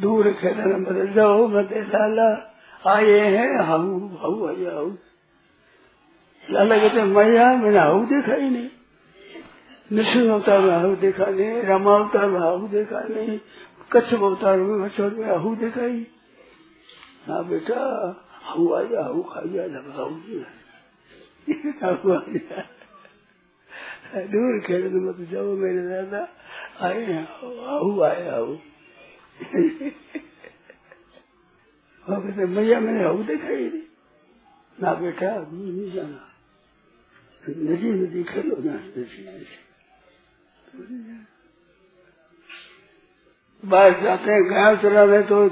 दूर 0.00 0.32
खेलने 0.32 0.78
बदल 0.84 1.12
जाओ 1.12 1.46
मत 1.48 1.72
लाला। 1.94 2.28
आए 2.84 3.20
हैं 3.30 3.52
हाउ 3.66 3.98
हाउ 4.16 4.46
आया 4.48 4.72
हाउ 4.74 4.88
लाला 6.44 6.76
कहते 6.78 7.02
मैया 7.12 7.46
मैंने 7.56 7.78
हाउ 7.78 8.04
देखा 8.06 8.34
ही 8.34 8.50
नहीं। 8.50 8.68
नृसिंह 9.92 10.32
अवतार 10.32 10.60
में 10.60 10.70
हाउ 10.70 10.96
देखा 10.96 11.26
नहीं 11.26 11.62
रामा 11.62 11.96
अवतार 11.96 12.26
में 12.26 12.40
हाउ 12.40 12.68
देखा 12.68 13.00
नहीं 13.00 13.40
कच्छ 13.92 14.14
अवतार 14.14 14.56
में 14.56 14.84
मच्छर 14.84 15.10
में 15.10 15.26
हाउ 15.26 15.54
देखा 15.54 15.84
ही 15.84 16.06
हाँ 17.28 17.48
बेटा, 17.48 17.74
आहू 17.74 18.72
आ 18.72 18.80
हाउ 18.80 18.88
आया 18.88 19.02
हाउ 19.02 19.22
खाइया 19.22 19.66
लगा 19.66 19.92
हाउ 19.92 20.10
दूर 24.28 24.60
खेलने 24.60 25.00
मत 25.00 25.28
जाओ 25.30 25.44
मेरे 25.44 25.82
दादा, 25.82 26.28
आए 26.80 27.26
आहू 27.62 28.00
आए 28.00 28.30
हाउ 28.30 28.46
वो 32.08 32.20
कहते 32.20 32.46
भैया 32.46 32.80
मैंने 32.80 33.04
हाउ 33.04 33.22
देखा 33.22 33.48
ही 33.48 33.68
नहीं 33.68 33.82
ना 34.82 34.94
बेटा, 34.94 35.48
नहीं 35.52 35.92
जाना। 35.92 36.32
नदी 37.48 37.92
नदी 37.92 38.24
खेलो 38.24 38.56
ना, 38.56 38.72
नदी 38.72 39.02
नदी। 39.02 39.65
बाहर 43.62 44.00
जाते 44.00 44.32
हैं 44.32 44.42
गाय 44.44 44.76
चलाने 44.78 45.22
तो 45.24 45.48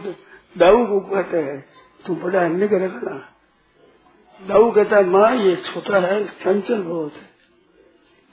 दाऊ 0.57 0.85
को 0.87 1.01
कहते 1.03 1.39
हैं, 1.39 1.65
तू 2.05 2.15
बड़ा 2.17 2.47
निग 2.51 2.75
रखना 2.75 3.15
दाऊ 4.41 4.71
कहता 4.73 4.97
है, 4.97 5.05
माँ, 5.07 5.35
ये 5.37 5.57
छोटा 5.65 5.99
है, 6.01 6.25
चंचल 6.27 6.83
बहुत 6.83 7.13
है। 7.13 7.33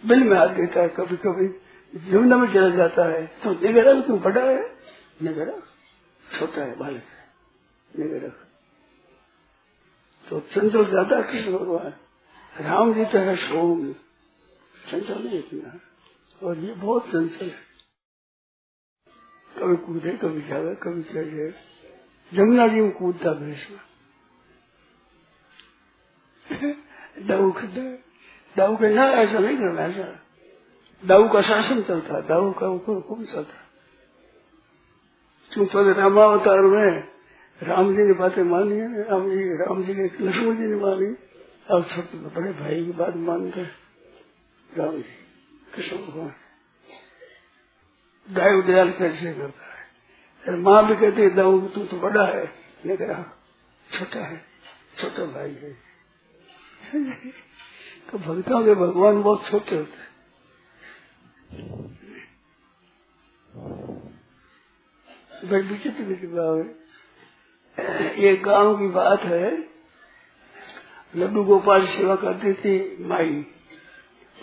बिल 0.03 0.23
में 0.23 0.37
हाथ 0.37 0.55
देता 0.55 0.81
है 0.81 0.89
कभी 0.89 1.17
कभी 1.17 1.47
जीवन 1.93 2.33
में 2.33 2.47
चला 2.53 2.69
जाता 2.75 3.05
है 3.05 3.25
तो 3.43 3.51
निगरा 3.55 3.93
तू 4.01 4.17
बड़ा 4.19 4.41
है। 4.41 4.61
निगरा 5.21 5.59
छोटा 6.25 6.61
है, 6.61 6.77
बालक 6.77 7.03
है 7.03 8.03
निगरा 8.03 8.29
तो 10.25 10.39
चंचल 10.51 10.85
ज़्यादा 10.85 11.21
कृष्ण 11.21 11.51
भगवान 11.53 11.93
राम 12.53 12.93
जी 12.93 13.05
तो 13.05 13.17
है, 13.19 13.35
सोम। 13.37 13.91
चंचल 14.81 15.23
नहीं 15.23 15.39
इतना। 15.39 15.79
और 16.43 16.57
ये 16.57 16.73
बहुत 16.73 17.07
चंचल 17.07 17.45
है। 17.45 17.71
कभी 19.57 19.75
कूदे, 19.75 20.17
कभी 20.17 20.41
जावे 20.41 20.75
कभी 20.75 21.03
चल 21.03 21.35
जाए। 21.35 21.53
जमुना 22.33 22.67
जी 22.67 22.81
में 22.81 22.91
कूदता 22.91 23.31
भैंस 23.31 23.67
में 23.71 23.79
दाऊ 27.27 27.51
दाऊ 28.57 28.75
के 28.75 28.93
ना, 28.93 29.03
ऐसा 29.03 29.39
नहीं 29.39 29.57
करना 29.57 29.81
ऐसा। 29.81 30.19
दाऊ 31.05 31.33
का 31.33 31.41
शासन 31.41 31.81
चलता, 31.81 32.21
दाऊ 32.21 32.53
का 32.53 32.67
ऊपर 32.67 32.93
हुक्म 32.93 33.25
चलता। 33.25 33.57
क्योंकि 35.53 35.93
रामावतार 35.93 36.61
में 36.61 37.07
राम 37.63 37.95
जी 37.95 38.03
ने 38.03 38.13
बातें 38.13 38.43
मानी 38.43 38.77
है, 38.77 39.09
राम 39.09 39.31
जी 39.31 39.57
राम 39.57 39.83
जी 39.83 39.93
ने 39.93 40.03
लक्ष्मण 40.03 40.55
जी 40.55 40.67
ने 40.67 40.75
मानी। 40.75 41.15
अब 41.71 41.85
छोटे 41.85 42.17
बड़े 42.17 42.53
भाई 42.53 42.85
की 42.85 42.91
बात 42.91 43.15
मानते 43.15 43.63
राम 44.77 44.97
जी। 44.97 45.20
कृष्ण 45.75 45.97
भगवान। 45.97 46.33
गाय 48.29 48.61
दयाल 48.61 48.91
कैसे 48.91 49.33
करता 49.33 49.65
है? 49.65 50.57
माँ 50.57 50.87
भी 50.87 50.95
कहती 50.95 51.21
है, 51.21 51.29
दाऊ, 51.29 51.67
तू 51.67 51.85
तो 51.85 51.97
बड़ा 51.97 52.25
है। 52.25 52.53
लेकिन 52.85 53.25
छोटा 53.93 54.19
है, 54.19 54.45
छोटा 55.01 55.25
भाई 55.25 55.51
है। 55.51 55.73
तो 58.11 58.17
भक्तों 58.17 58.65
के 58.65 58.75
भगवान 58.75 59.21
बहुत 59.21 59.47
छोटे 59.51 59.75
होते 59.75 59.97
हैं। 59.97 60.11
बड़ी 65.45 65.67
विचित्र 65.67 66.03
विचित्र 66.03 66.39
है। 66.39 66.81
ये 68.21 68.37
गाँव 68.37 68.79
की 68.79 68.87
बात 68.87 69.21
है, 69.21 69.57
लड्डू 71.15 71.43
गोपाल 71.43 71.85
सेवा 71.85 72.15
करती 72.15 72.53
थी 72.53 73.05
माई। 73.05 73.45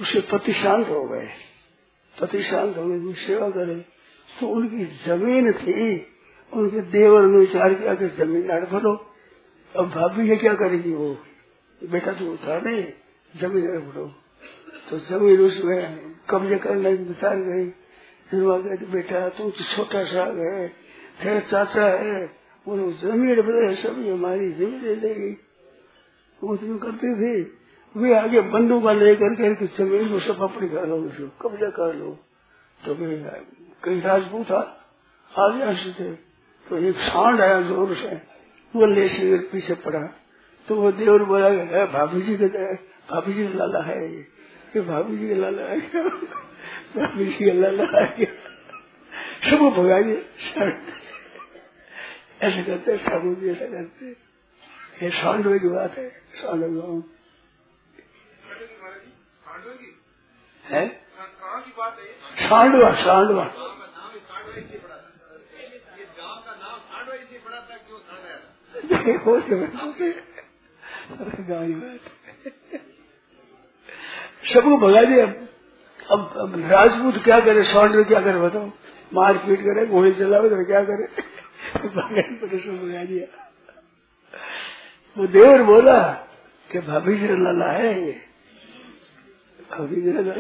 उसके 0.01 0.21
पति 0.31 0.53
शांत 0.53 0.89
हो 0.89 1.03
गए। 1.05 1.29
पति 2.17 2.43
शांत 2.43 2.77
हो 2.77 2.85
गए 2.87 3.13
सेवा 3.17 3.49
करे 3.51 3.75
तो 4.29 4.49
उनकी 4.49 4.85
ज़मीन 5.05 5.53
थी। 5.53 6.07
उनके 6.53 6.81
देवर 6.91 7.23
ने 7.23 7.39
विचार 7.39 7.75
किया 7.75 7.95
कि 7.95 8.09
ज़मीन 8.17 8.47
लाड़ 8.49 8.65
भरो 8.65 8.93
अब 9.75 9.89
भाभी 9.91 10.29
है 10.29 10.37
क्या 10.37 10.55
करेगी 10.55 10.93
वो? 10.93 11.11
बेटा 11.81 12.13
तू 12.13 12.37
था 12.37 12.59
नहीं 12.61 12.85
ज़मीन 13.35 13.67
भरो 13.81 14.07
तो 14.91 14.99
ज़मीन 15.01 15.41
उसमें 15.41 16.15
कब्जे 16.31 16.57
करने 16.59 16.97
की 16.97 17.05
विचार 17.05 17.37
गई। 17.39 17.69
फिर 18.31 18.43
वहाँ 18.43 18.63
कहते, 18.63 18.87
बेटा 18.87 19.29
तुम 19.29 19.51
तो 19.51 19.65
छोटा 19.65 20.05
सा 20.05 20.25
है, 20.37 20.69
तेरा 21.23 21.41
चाचा 21.41 21.85
है, 21.85 22.31
उन्होंने 22.67 22.93
ज़मीन 22.95 23.75
सभी 23.75 24.09
हमारी 24.11 24.51
ज़मीन 24.53 24.81
ले 24.83 24.95
लेगी 24.97 25.31
वो 26.39 26.57
तुम 26.57 26.79
करती 26.79 27.15
थी। 27.15 27.58
वे 27.97 28.15
आगे 28.15 28.41
बंदूका 28.41 28.93
लेकर 28.93 29.55
के 29.55 29.67
ज़मीन 29.67 30.09
को 30.09 30.19
सब 30.19 30.43
अपनी 30.43 30.69
कर 30.69 30.87
लो 30.87 31.29
कब्जा 31.43 31.71
कर 31.71 31.95
लो। 31.95 32.19
तो 32.85 32.95
वे 32.95 33.41
कई 33.85 34.01
राजपूत 34.01 34.53
आगे 35.39 35.63
ऐसे 35.63 35.93
थे। 35.93 36.13
तो 36.69 36.79
एक 36.79 36.97
सांड 36.97 37.41
आया 37.41 37.61
ज़ोर 37.61 37.95
से, 37.95 38.23
वो 38.77 38.87
ले 38.87 39.09
से 39.09 39.39
पीछे 39.39 39.75
पड़ा। 39.75 40.01
तो 40.69 40.77
वो 40.77 40.93
देवर 40.93 41.23
बोला, 41.23 41.49
है 41.49 41.87
भाभी 41.93 42.23
जी 42.23 42.37
के 42.37 42.75
भाभी 42.75 43.33
जी 43.33 43.49
का 43.49 43.55
लाला 43.55 43.83
है 43.83 44.13
ये। 44.13 44.21
ये 44.77 44.81
भाभी 44.81 45.17
जी 45.17 45.29
का 45.29 45.35
लाला 45.35 45.63
है। 45.63 45.81
भाभी 46.97 47.27
जी 47.27 47.47
का 47.47 47.53
लाला 47.53 48.05
है 48.05 48.25
सबको 49.51 49.71
भगा 49.71 49.97
ऐसे 52.47 52.63
करते 52.63 52.97
जी 53.35 53.51
ऐसा 53.51 53.67
करते। 53.67 54.07
ये 55.05 55.11
सांडवे 55.11 55.59
की 55.59 55.69
बात 55.69 55.99
है 55.99 56.09
सांडवे 56.35 57.18
है? 60.65 60.87
सांडवा 62.49 62.91
सांडवा 62.95 63.45
सबको 74.53 74.77
भगा 74.77 75.03
दिया। 75.05 75.25
अब 76.11 76.21
अब 76.41 76.55
राजपूत 76.71 77.23
क्या 77.25 77.39
करे 77.41 77.65
सौंड 77.65 78.07
क्या 78.07 78.21
करे 78.21 78.39
बताओ। 78.41 78.71
मार 79.15 79.39
पीट 79.39 79.61
करे 79.61 79.87
घोड़े 79.87 80.13
चलावे 80.13 80.49
तो 80.51 80.65
क्या 80.67 80.83
करे? 80.85 81.07
भगवान 81.79 82.37
को 82.37 82.47
तो 82.47 82.57
भगा 82.73 83.05
दिया। 83.05 83.27
वो 85.17 85.27
देवर 85.27 85.63
बोला 85.63 85.99
कि 86.73 86.79
भाभी 86.79 87.19
जी 87.19 87.27
लाला 87.45 87.71
है 87.73 87.93
ये 88.07 88.28
लाला 89.73 90.35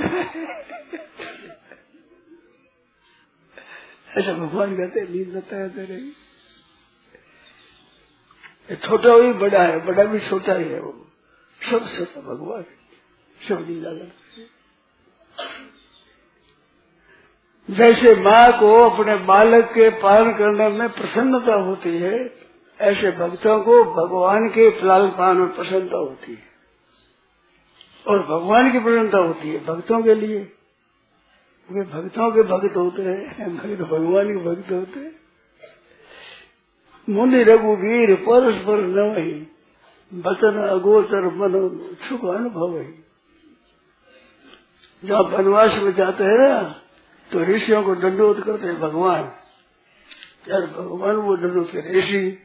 ऐसा 4.18 4.32
भगवान 4.32 4.76
कहते 4.76 5.00
नींद 5.08 5.34
बताया 5.36 5.66
रही 5.78 6.12
छोटा 8.76 9.16
भी 9.18 9.32
बड़ा 9.32 9.62
है, 9.62 9.86
बड़ा 9.86 10.04
भी 10.04 10.18
छोटा 10.20 10.54
ही 10.54 10.64
है 10.64 10.80
वो। 10.80 10.92
सब 11.60 11.86
छोटा 11.88 12.20
भगवान 12.20 12.64
सब 13.40 13.66
लीला 13.68 13.90
जैसे 17.68 18.14
माँ 18.14 18.60
को 18.60 18.72
अपने 18.90 19.16
बालक 19.24 19.64
के 19.64 19.88
पालन 20.00 20.32
करने 20.32 20.68
में 20.68 20.88
प्रसन्नता 20.88 21.54
होती 21.54 21.96
है, 21.98 22.34
ऐसे 22.80 23.10
भक्तों 23.10 23.60
को 23.62 23.84
भगवान 23.84 24.48
के 24.48 24.86
लालन 24.86 25.08
पालन 25.08 25.38
में 25.38 25.54
प्रसन्नता 25.54 25.98
होती 25.98 26.32
है। 26.32 26.47
और 28.08 28.22
भगवान 28.26 28.72
की 28.72 28.78
प्रसन्नता 28.78 29.18
होती 29.18 29.48
है, 29.48 29.64
भक्तों 29.64 30.02
के 30.02 30.14
लिए। 30.14 30.38
वे 31.70 31.82
भक्तों 31.82 32.30
के 32.30 32.42
भक्त 32.42 32.76
होते 32.76 33.02
हैं 33.02 33.56
भक्त, 33.56 33.90
भगवान 33.90 34.38
के 34.38 34.44
भक्त 34.44 34.72
होते 34.72 35.00
हैं। 35.00 35.12
मुनि 37.10 37.42
रघुवीर 37.42 38.14
परस्पर 38.14 38.76
न 38.76 38.98
वही 38.98 39.46
बचन 40.14 40.54
अगोचर 40.54 41.24
मन 41.24 41.78
सुख 42.00 42.24
अनुभव 42.24 42.78
ही। 42.78 43.04
जब 45.04 45.14
वनवास 45.14 45.78
में 45.78 45.92
जाते 45.92 46.24
हैं 46.24 46.38
ना 46.38 46.82
तो 47.32 47.40
ऋषियों 47.40 47.82
को 47.82 47.94
दंडोत 47.94 48.40
करते 48.40 48.66
हैं 48.66 48.80
भगवान। 48.80 49.32
यार, 50.48 50.60
भगवान 50.60 51.16
वो 51.16 51.36
दंडोत 51.36 51.70
करते 51.72 51.92
ऋषि। 51.98 52.38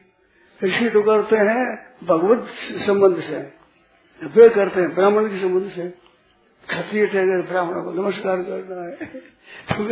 ऋषि 0.64 0.90
तो 0.90 1.02
करते 1.02 1.36
हैं, 1.36 1.94
भगवत 2.04 2.46
संबंध 2.86 3.20
से। 3.20 3.63
वे 4.20 4.48
करते 4.48 4.80
हैं, 4.80 4.94
ब्राह्मण 4.94 5.28
के 5.30 5.38
संबंध 5.38 5.70
से 5.70 5.88
क्षत्रिय 6.68 7.06
अगर 7.06 7.40
ब्राह्मणों 7.42 7.82
को 7.84 7.90
नमस्कार 7.92 8.42
करना 8.42 8.82
है 8.82 9.06
तो 9.66 9.84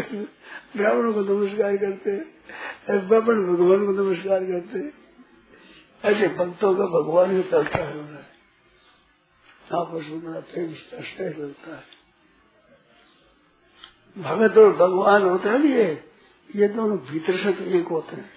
ब्राह्मणों 0.77 1.13
को 1.15 1.21
नमस्कार 1.23 1.77
करते 1.77 2.11
हैं 2.11 3.09
ब्राह्मण 3.09 3.43
भगवान 3.47 3.87
को 3.87 3.93
नमस्कार 4.03 4.45
करते 4.45 4.79
हैं। 4.79 4.93
ऐसे 6.05 6.29
भक्तों 6.29 6.75
का 6.75 6.85
भगवान 6.93 7.31
ही 7.31 7.43
चलता 7.43 7.79
है 7.79 7.99
उन्हें। 7.99 8.25
आपस 9.73 10.09
में 10.09 10.21
बड़ा 10.25 10.41
प्रेम 10.43 10.73
चलता 10.73 11.77
है। 11.77 11.83
भगत 14.17 14.59
और 14.59 14.73
भगवान 14.77 15.23
होते 15.23 15.49
हैं 15.49 15.59
ये 15.61 15.85
ये 16.51 16.69
दोनों 16.69 16.97
भीतर 17.11 17.37
से 17.37 17.53
तो 17.53 17.65
एक 17.77 17.87
होते 17.87 18.17
हैं। 18.17 18.31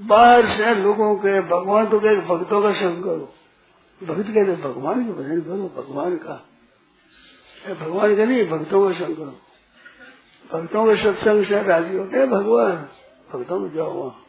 बाहर 0.00 0.46
से 0.48 0.74
लोगों 0.74 1.14
के, 1.16 1.40
भगवान 1.42 1.88
तो 1.88 2.00
कहे 2.00 2.16
भक्तों 2.28 2.62
का 2.62 2.72
संग 2.74 3.04
करो। 3.04 3.32
भक्त 4.02 4.26
कहते 4.26 4.62
भगवान 4.62 5.06
के 5.06 5.12
भजन 5.12 5.40
करो, 5.40 5.82
भगवान 5.82 6.16
का 6.16 6.48
भगवान 7.74 8.16
का 8.16 8.24
नहीं, 8.24 8.44
भक्तों 8.46 8.86
का 8.86 8.92
संग 8.92 9.16
करो। 9.16 9.38
भक्तों 10.52 10.86
के 10.86 10.96
सत्संग 10.96 11.44
से 11.44 11.62
राज़ी 11.62 11.96
होते 11.96 12.18
हैं 12.18 12.30
भगवान। 12.30 12.88
भक्तों 13.32 13.60
में 13.60 13.70
जाओ 13.70 13.92
वहाँ। 13.92 14.22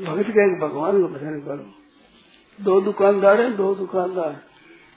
भक्त 0.00 0.30
कहे, 0.30 0.68
भगवान 0.68 1.02
का 1.02 1.06
भजन 1.06 1.40
करो। 1.40 1.72
दो 2.64 2.80
दुकानदार 2.80 3.40
है, 3.40 3.56
दो 3.56 3.74
दुकानदार। 3.74 4.42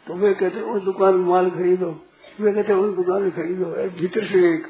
तो 0.08 0.14
वे 0.14 0.34
कहते 0.34 0.62
उस 0.62 0.84
दुकान 0.84 1.16
में 1.16 1.26
माल 1.26 1.50
खरीदो। 1.50 2.06
वे 2.42 2.54
कहते 2.54 2.74
उस 2.74 2.96
दुकान 2.96 3.22
में 3.22 3.32
खरीदो। 3.32 3.66
भीतर 3.66 4.24
से 4.24 4.54
एक 4.54 4.68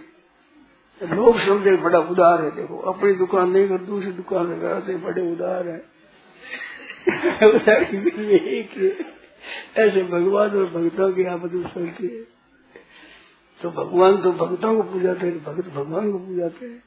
लोग 1.03 1.37
समझे 1.37 1.75
बड़ा 1.75 1.99
उदार 1.99 2.45
है, 2.45 2.51
देखो। 2.51 2.77
अपनी 2.77 3.13
दुकान 3.13 3.49
नहीं 3.49 3.69
कर 3.69 3.77
दूसरी 3.77 4.11
दुकान 4.11 4.45
में 4.45 5.03
बड़े 5.03 5.31
उदार 5.31 5.67
है। 5.67 5.98
एक 8.33 8.97
ऐसे 9.77 10.03
भगवान 10.03 10.49
और 10.49 10.65
भक्तों 10.65 11.13
की 11.13 11.23
चलती 11.63 12.07
है 12.07 12.39
तो 13.61 13.69
भगवान 13.69 14.21
तो 14.21 14.31
भक्तों 14.31 14.75
को 14.75 14.83
पूजाते 14.83 15.27
हैं, 15.27 15.43
भक्त 15.43 15.69
भगवान 15.69 16.11
को 16.11 16.19
पूजाते 16.19 16.65
हैं। 16.65 16.83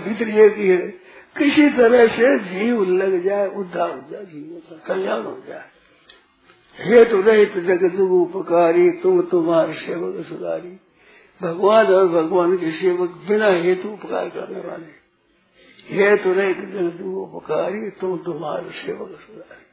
भीतर 0.00 0.28
ये 0.28 0.50
की 0.50 0.68
है 0.68 0.88
किसी 1.38 1.70
तरह 1.70 2.06
से 2.06 2.38
जीव 2.38 2.84
लग 2.84 3.24
जाए 3.24 3.48
उद्धार 3.48 3.90
हो 3.90 4.10
जाए, 4.10 4.24
जीवों 4.24 4.60
का 4.60 4.94
कल्याण 4.94 5.22
हो 5.22 5.42
जाए। 5.48 5.64
हेतु 6.78 7.20
रहित 7.20 7.58
जगत 7.58 8.00
उपकारी, 8.00 8.90
तुम 8.90 9.22
तुम्हारे 9.22 9.74
सेवक 9.74 10.26
सुधारी। 10.26 10.80
भगवान 11.42 11.86
और 11.86 12.08
भगवान 12.08 12.58
के 12.58 12.70
सेवक 12.70 13.10
बिना 13.28 13.46
हेतु 13.46 13.88
उपकार 13.88 14.28
करने 14.28 14.68
वाले। 14.68 15.07
हेतु 15.88 16.32
रहित 16.32 16.98
तू 16.98 17.20
उपकारी, 17.20 17.90
तुम 17.90 18.18
तुम्हारे 18.18 18.70
सेवक 18.70 19.20
सुधारी 19.20 19.68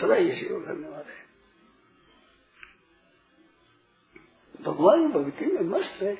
सदा 0.00 0.14
ये 0.14 0.36
सेवा 0.36 0.58
करने 0.58 0.88
वाले 0.88 1.24
भगवान 4.62 5.08
भक्ति 5.08 5.46
में 5.46 5.60
मस्त 5.60 6.02
है। 6.02 6.14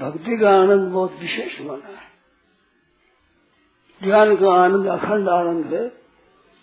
भक्ति 0.00 0.36
का 0.36 0.50
आनंद 0.50 0.92
बहुत 0.92 1.12
विशेष 1.12 1.60
माना 1.60 1.86
है। 1.86 2.10
ज्ञान 4.02 4.36
का 4.36 4.50
आनंद, 4.52 4.86
अखंड 4.86 5.28
आनंद 5.28 5.74
है। 5.74 5.86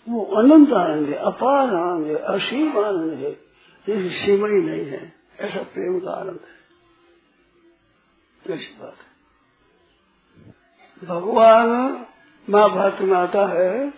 वो 0.08 0.24
अनंत 0.24 0.72
आनंद 0.72 1.08
है, 1.08 1.14
अपार 1.14 1.68
आनंद 1.68 2.06
है, 2.06 2.14
असीम 2.14 2.78
आनंद 2.84 3.18
है। 3.18 3.32
जैसे 3.86 4.08
सीमा 4.08 4.48
ही 4.48 4.62
नहीं 4.62 4.86
है, 4.86 5.12
ऐसा 5.38 5.62
प्रेम 5.62 6.00
का 6.00 6.10
आनंद 6.10 6.40
है। 6.40 6.54
कैसी 8.46 8.78
बात 8.80 8.94
है? 8.94 9.13
भगवान 11.02 11.68
महाभारत 12.50 13.00
में 13.00 13.16
आता 13.16 13.46
है। 13.46 13.88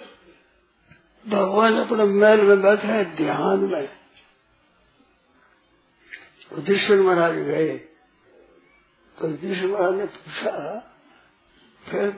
भगवान 1.27 1.77
अपने 1.77 2.05
महल 2.05 2.43
में 2.43 2.63
बैठे 2.63 2.89
हैं, 2.89 3.17
ध्यान 3.17 3.61
में। 3.61 3.89
युधिष्ठिर 6.53 7.01
महाराज 7.01 7.35
गए। 7.35 7.77
तो 9.17 9.29
युधिष्ठिर 9.29 9.71
महाराज 9.71 9.95
ने 9.95 10.07
पूछा, 10.07 10.79
फिर 11.83 12.11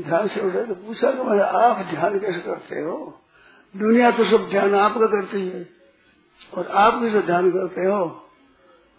ध्यान 0.00 0.28
से 0.28 0.40
उठे 0.40 0.64
तो 0.66 0.74
पूछा 0.74 1.12
कि 1.12 1.22
मैंने 1.22 1.42
आप 1.42 1.86
ध्यान 1.86 2.18
कैसे 2.18 2.40
करते 2.40 2.80
हो? 2.80 3.20
दुनिया 3.76 4.10
तो 4.10 4.24
सब 4.24 4.48
ध्यान 4.50 4.74
आपका 4.74 5.06
करती 5.06 5.48
है। 5.48 5.68
और 6.54 6.66
आप 6.66 7.00
कैसे 7.02 7.22
ध्यान 7.22 7.50
करते 7.50 7.80
हो? 7.80 8.06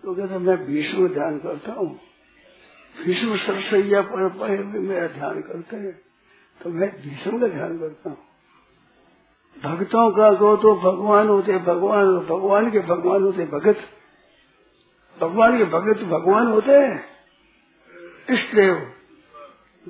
तो 0.03 0.15
कहते 0.15 0.37
मैं 0.37 0.57
भीष्म 0.65 1.07
ध्यान 1.07 1.37
करता 1.39 1.73
हूँ। 1.73 1.99
भीष्म 2.99 3.35
सरसैया 3.35 4.01
पर 4.01 4.63
भी 4.63 4.79
मेरा 4.79 5.07
ध्यान 5.07 5.41
करते 5.41 5.75
हैं 5.75 6.01
तो 6.63 6.69
मैं 6.69 6.89
भीष्म 7.01 7.39
का 7.39 7.47
ध्यान 7.47 7.79
करता 7.79 8.09
हूँ। 8.09 8.17
भक्तों 9.63 10.11
का 10.11 10.33
को 10.33 10.57
तो 10.57 10.75
भगवान 10.75 11.27
होते 11.27 11.57
भगवान 11.57 12.05
भगवान 12.05 12.71
के 12.71 12.79
भगवान 12.79 13.21
होते 13.21 13.45
भगत। 13.45 13.77
भगवान 15.21 15.57
के 15.57 15.63
भगत 15.63 16.03
भगवान 16.03 16.47
होते 16.47 16.71
हैं। 16.71 17.05
इष्ट 18.29 18.55
देव 18.55 18.93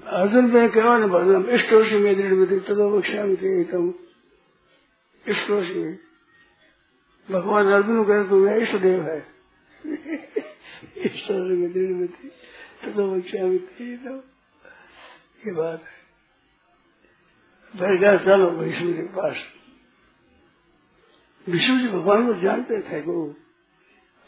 अर्जुन 0.07 0.45
में 0.45 0.71
न 0.77 1.07
भगवान 1.07 1.45
इष्टोषि 1.49 1.97
में 1.97 2.15
दृढ़ 2.17 2.33
में 2.33 2.59
तदो 2.59 2.89
बक्षा 2.89 3.23
में 3.23 3.63
तुम 3.63 3.93
इष्टोषि 5.27 5.99
भगवान 7.31 7.67
अर्जुन 7.67 8.03
कहते 8.03 8.29
तुम 8.29 8.49
इष्ट 8.49 8.75
देव 8.75 9.01
है। 9.01 9.31
ईश्वर 10.97 11.37
में 11.37 11.73
दृढ़ 11.73 11.89
में 11.89 12.07
तदो 12.85 13.15
बक्षा 13.15 13.37
ये 15.45 15.51
बात 15.53 15.83
है। 15.83 16.01
बैठा 17.81 18.17
चलो 18.17 18.49
विष्णु 18.49 18.93
के 18.93 19.01
पास? 19.01 19.35
विष्णु 21.49 21.79
जी 21.79 21.87
भगवान 21.87 22.27
को 22.27 22.33
जानते 22.33 22.81
थे 22.81 23.01
वो। 23.01 23.35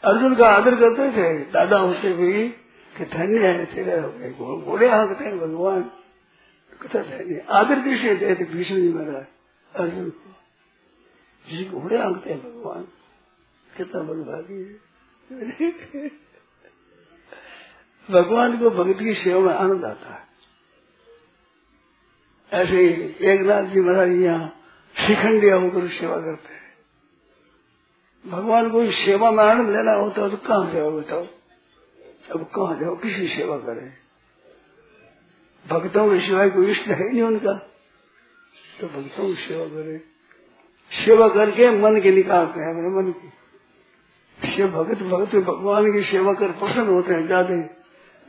अर्जुन 0.04 0.34
का 0.34 0.48
आदर 0.48 0.74
करते 0.74 1.16
थे। 1.16 1.50
दादा 1.50 1.78
होते 1.78 2.10
हुए 2.12 2.48
कि 2.96 3.04
धन्य 3.04 3.48
है 3.48 3.66
तेरे 3.66 4.30
घोड़े 4.32 4.88
हाँकते 4.88 5.24
हैं 5.24 5.38
भगवान 5.38 5.82
कथा 6.82 7.02
धन्य 7.02 7.46
आदर 7.50 7.80
किसे 7.80 8.14
देते 8.14 8.44
भीष्म 8.44 8.74
जी 8.74 8.92
महाराज? 8.92 9.26
अर्जुन 9.74 10.10
को। 10.10 10.34
जिसे 11.50 11.70
घोड़े 11.70 11.98
हाँकते 11.98 12.30
हैं 12.30 12.42
भगवान, 12.42 12.82
कितना 13.76 14.02
बलभागी 14.02 14.62
है। 14.62 16.33
भगवान 18.08 18.58
को 18.58 18.70
भगत 18.70 18.98
की 18.98 19.14
सेवा 19.14 19.40
में 19.40 19.54
आनंद 19.54 19.84
आता 19.84 20.14
है। 20.14 20.22
ऐसे 22.52 22.76
ही 22.76 22.88
एक 23.26 23.40
नाथ 23.40 23.62
जी 23.64 23.80
महाराज 23.80 24.10
यहाँ 24.12 24.52
शिखंडिया 24.94 25.56
होकर 25.56 25.88
सेवा 25.90 26.16
करते 26.16 26.54
हैं। 26.54 26.62
भगवान 28.24 28.70
को 28.70 28.90
सेवा 28.90 29.30
में 29.30 29.44
आनंद 29.44 29.70
लेना 29.70 29.92
होता 29.92 30.22
है 30.22 30.30
तो 30.30 30.36
कहाँ 30.36 30.70
जाओ 30.72 30.90
बताओ 30.90 31.26
अब 32.32 32.44
कहाँ 32.54 32.78
जाओ? 32.80 32.94
किसी 32.96 33.28
सेवा 33.28 33.56
करे? 33.58 33.92
भक्तों 35.66 36.08
के 36.10 36.20
सिवाय 36.20 36.50
कोई 36.50 36.66
इष्ट 36.66 36.86
है 36.88 37.12
नहीं 37.12 37.22
उनका। 37.22 37.52
तो 38.80 38.86
भक्तों 38.86 39.26
की 39.28 39.34
सेवा 39.34 39.66
करे। 39.66 39.98
सेवा 40.90 41.28
करके 41.28 41.70
मन 41.70 42.00
के 42.00 42.10
निकालते 42.10 42.60
हैं 42.60 42.68
अपने 42.68 42.90
मन 42.96 43.12
की। 43.12 43.28
शिव 44.38 44.68
भगत 44.68 45.02
भगत 45.02 45.34
भगवान 45.36 45.92
की 45.92 46.02
सेवा 46.02 46.32
कर 46.32 46.52
प्रसन्न 46.52 46.88
होते 46.88 47.12
हैं, 47.12 47.26
ज़्यादा 47.26 47.54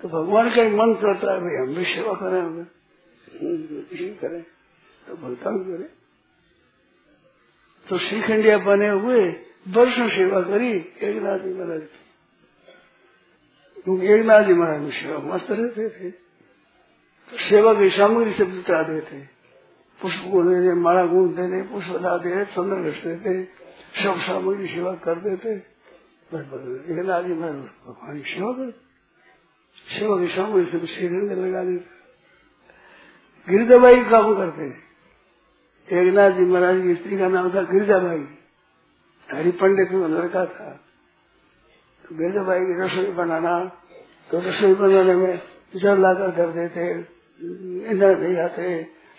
तो 0.06 0.10
भगवान 0.10 0.50
का 0.50 0.64
मन 0.70 0.94
करता 0.94 1.34
है, 1.34 1.40
भाई, 1.42 1.56
हम 1.56 1.76
भी 1.76 1.86
सेवा 1.86 2.14
करें, 2.14 2.42
हमें 2.42 2.66
करें 4.16 4.42
तो 5.08 5.16
भगता 5.16 5.50
भी 5.50 5.64
करे 5.66 5.90
तो 7.88 7.98
श्रीखंडिया 7.98 8.58
बने 8.58 8.90
हुए, 8.90 9.24
वर्षों 9.68 10.08
सेवा 10.10 10.42
करी 10.42 10.70
एक 11.08 11.16
नाथ 11.24 11.40
जी 11.40 11.54
महाराज 11.54 11.82
की। 11.82 12.04
क्योंकि 13.82 14.08
एक 14.08 14.26
नाथ 14.26 14.44
जी 14.44 14.54
महाराज 14.54 14.82
में 14.82 14.92
सेवा 14.92 15.20
मस्त 15.20 15.52
रहते 15.52 15.90
थे। 15.90 16.12
तो 16.12 17.38
सेवा 17.38 17.74
की 17.74 17.90
सामग्री 17.90 18.34
से 18.34 18.46
जुटा 18.46 18.84
देते। 18.84 19.20
पुष्प 20.02 20.24
को 20.32 20.44
दे 20.44 20.74
माला 20.74 21.06
गुण 21.06 21.34
दे 21.34 21.48
दे 21.48 21.62
पुष्प 21.64 22.02
ला 22.02 22.18
दे 22.18 22.46
चंद्र 22.46 22.92
देते, 22.92 23.44
सब 24.04 24.20
सामग्री 24.22 24.68
सेवा 24.68 24.96
कर 24.96 25.20
देते। 25.20 25.50
एक 25.50 27.06
नाथ 27.06 27.24
जी 27.24 27.34
महाराज 27.34 27.56
भगवान 27.56 28.18
की 28.18 28.30
सेवा 28.30 28.54
करते। 28.54 28.85
सेवा 29.78 30.18
की 30.20 30.28
सामग्री 30.28 30.66
से 30.66 30.86
श्रीखंड 30.88 31.32
लगा 31.34 31.64
देते 31.64 31.94
गिरजाबाई 33.48 34.04
काम 34.04 34.34
करते 34.36 34.68
एक 35.88 36.14
नाथ 36.14 36.32
जी 36.32 36.46
महाराज 36.46 36.82
की 36.84 36.94
स्त्री 36.96 37.18
का 37.18 37.28
नाम 37.28 37.50
था 37.56 37.62
गिरजाबाई। 37.64 38.24
हरि 39.30 39.52
पंडित 39.52 39.92
में 39.92 40.08
लड़का 40.10 40.46
था। 40.46 40.70
तो 42.06 42.16
गिरजाबाई 42.16 42.60
की 42.60 42.74
रसोई 42.82 43.12
बनाना 43.14 43.54
तो 44.30 44.40
रसोई 44.40 44.74
बनाने 44.74 45.16
में 45.16 45.42
जल 45.76 46.02
लाकर 46.02 46.32
कर 46.32 46.48
देते 46.52 46.84
नहीं 47.42 48.38
आते 48.38 48.68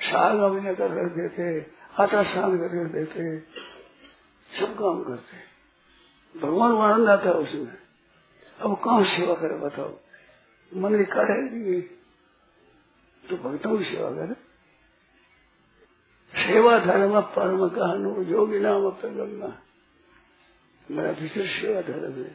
साग 0.01 0.38
अभिनय 0.40 0.75
कर 0.75 0.90
रख 0.90 1.12
देते, 1.12 1.45
आटा 1.99 2.23
सान 2.23 2.57
कर 2.59 2.88
देते, 2.88 3.38
सब 4.51 4.75
काम 4.75 5.03
करते। 5.05 6.40
भगवान 6.40 6.73
को 6.73 6.81
आनंद 6.81 7.09
आता 7.09 7.29
है 7.29 7.35
उसमें। 7.37 7.77
अब 8.61 8.77
कौन 8.77 9.05
सेवा 9.05 9.35
करे 9.35 9.59
बताओ? 9.59 9.88
मन 10.72 11.05
काटे 11.05 11.35
नहीं 11.42 11.81
तो 13.24 13.37
भक्तों 13.37 13.76
की 13.79 13.85
सेवा 13.85 14.11
करे। 14.11 14.35
सेवा 16.35 16.79
धर्म 16.79 17.20
परम 17.37 17.68
कहनु 17.68 18.22
योगी 18.22 18.59
नाम 18.59 18.83
लगना 19.05 19.48
मेरा 20.90 21.11
विशेष 21.11 21.61
सेवा 21.61 21.81
धर्म 21.83 22.12
है। 22.14 22.35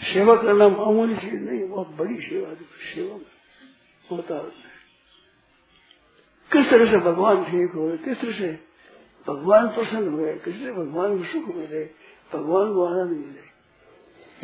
सेवा 0.00 0.34
करना 0.36 0.68
मामूली 0.68 1.16
चीज़ 1.16 1.40
नहीं, 1.40 1.68
बहुत 1.68 1.88
बड़ी 1.88 2.16
सेवा 2.22 2.54
सेवा 2.54 3.18
होता 4.04 4.34
है। 4.34 4.66
किस 6.50 6.70
तरह 6.70 6.86
से 6.86 6.96
भगवान 6.98 7.44
ठीक 7.44 7.70
हो 7.70 7.96
किस 7.96 8.20
तरह 8.20 8.32
से 8.32 8.48
भगवान 9.26 9.68
प्रसन्न 9.68 10.08
हुए, 10.08 10.32
किस 10.34 10.54
तरह 10.54 10.72
भगवान 10.74 11.18
को 11.18 11.24
सुख 11.24 11.54
मिले, 11.54 11.84
भगवान 12.32 12.72
को 12.74 12.84
आनंद 12.86 13.16
मिले। 13.16 13.57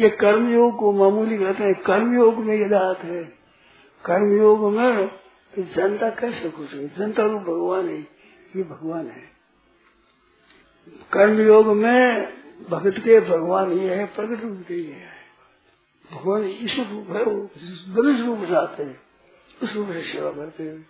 ये 0.01 0.09
कर्मयोग 0.11 0.77
को 0.79 0.93
मामूली 0.93 1.39
कहते 1.39 1.65
हैं, 1.65 1.75
कर्मयोग 1.75 2.39
में 2.39 2.57
ये 2.57 2.65
बात 2.65 2.99
है। 2.99 3.25
कर्मयोग 4.05 4.73
में 4.73 5.11
जनता 5.77 6.11
कैसे 6.11 6.51
खुश 6.51 6.73
है? 6.75 6.89
जनता 6.89 7.27
को 7.29 7.39
भगवान 7.41 7.89
है, 7.89 7.99
ये 8.57 8.63
भगवान 8.63 9.07
है। 9.07 9.23
कर्मयोग 11.13 11.67
में 11.67 12.33
भगत 12.71 12.99
के 12.99 13.21
भगवान 13.21 13.73
ये 13.73 13.95
है 13.95 14.07
प्रकट 14.07 14.43
रूप 14.45 14.65
के 14.69 14.75
ये 14.75 14.93
है। 14.93 15.13
भगवान 16.13 16.43
इस 16.43 16.79
रूप 16.79 17.07
है 17.11 17.23
वो 17.25 17.43
मनुष्य 17.93 18.27
रूप 18.27 18.45
जाते 18.45 18.83
हैं, 18.83 19.01
उस 19.63 19.77
रूप 19.77 19.89
से 19.89 20.03
सेवा 20.03 20.31
करते 20.31 20.63
हैं। 20.63 20.87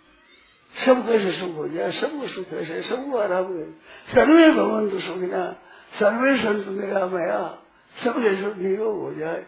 सब 0.85 1.07
कैसे 1.07 1.31
सुख 1.31 1.55
हो 1.55 1.67
जाए 1.67 1.91
सबको 1.91 2.27
सुख 2.27 2.53
ऐसे 2.53 2.81
सबको 2.81 3.17
आराम 3.17 3.57
है। 3.57 3.71
सर्वे 4.15 4.49
भगवान 4.51 4.89
तो 4.89 4.99
सुखिना, 4.99 5.51
सर्वे 5.99 6.35
संत 6.37 6.67
मेरा 6.67 7.05
मया 7.07 7.61
सबके 7.95 8.35
सब 8.35 8.61
निरोग 8.61 8.99
हो 8.99 9.13
जाए 9.15 9.41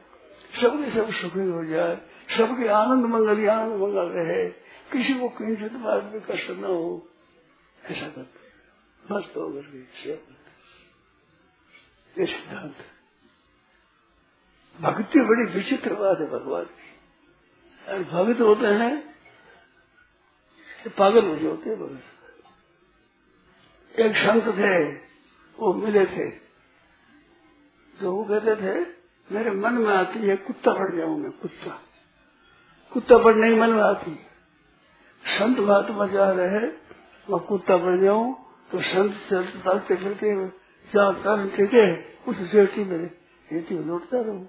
सबके 0.51 0.89
सब 0.91 1.11
सुखी 1.11 1.47
हो 1.49 1.63
जाए 1.65 1.95
सबके 2.37 2.67
आनंद 2.67 3.05
मंगल 3.05 3.47
आनंद 3.49 3.81
मंगल 3.81 4.07
रहे, 4.09 4.43
किसी 4.91 5.13
को 5.13 5.29
किंचित 5.29 5.73
बात 5.73 6.03
में 6.03 6.21
कष्ट 6.21 6.49
न 6.51 6.63
हो, 6.63 7.07
ऐसा 7.81 8.07
करते 8.07 8.45
मस्त 9.03 9.37
होकर 9.37 9.65
के 9.65 9.79
ये 12.15 12.25
सिद्धांत 12.25 12.75
भक्ति 14.79 15.21
बड़ी 15.21 15.45
विचित्र 15.53 15.95
बात 15.95 16.17
है 16.19 16.27
भगवान 16.29 16.65
की। 16.65 16.89
और 17.87 17.99
भक्त 18.03 18.41
होते 18.41 18.67
हैं 18.75 18.93
पागल 20.97 21.25
हो 21.27 21.35
जाते 21.35 21.69
हैं 21.69 21.79
भगत। 21.79 22.03
एक 23.95 24.15
संत 24.17 24.45
थे, 24.57 24.77
वो 25.59 25.73
मिले 25.73 26.05
थे 26.05 26.46
तो 27.99 28.11
वो 28.11 28.23
कहते 28.23 28.55
थे, 28.55 28.79
मेरे 29.27 29.51
मन 29.51 29.73
में 29.73 29.93
आती 29.93 30.19
है, 30.19 30.35
कुत्ता 30.37 30.73
पड़ 30.73 30.93
जाऊँ 30.95 31.17
मैं, 31.19 31.31
कुत्ता। 31.31 31.79
कुत्ता 32.91 33.17
पड़ने 33.17 33.49
की 33.49 33.55
मन 33.55 33.69
में 33.69 33.83
आती। 33.83 34.11
संत 35.23 35.59
बात 35.59 35.91
जा 36.07 36.29
रहे 36.31 36.59
मैं 37.27 37.39
कुत्ता 37.47 37.77
पड़ 37.77 37.95
जाऊँ 37.95 38.35
तो 38.71 38.81
संत 38.81 39.13
चलते 39.29 39.59
चलते 39.59 39.95
फिरते 39.95 40.33
जहाँ 40.87 41.13
चरण 41.13 41.47
टिके 41.49 41.85
उस 42.29 42.39
व्यक्ति 42.53 42.83
में 42.83 43.09
में 43.75 43.85
लौटता 43.85 44.17
रहूँ, 44.17 44.47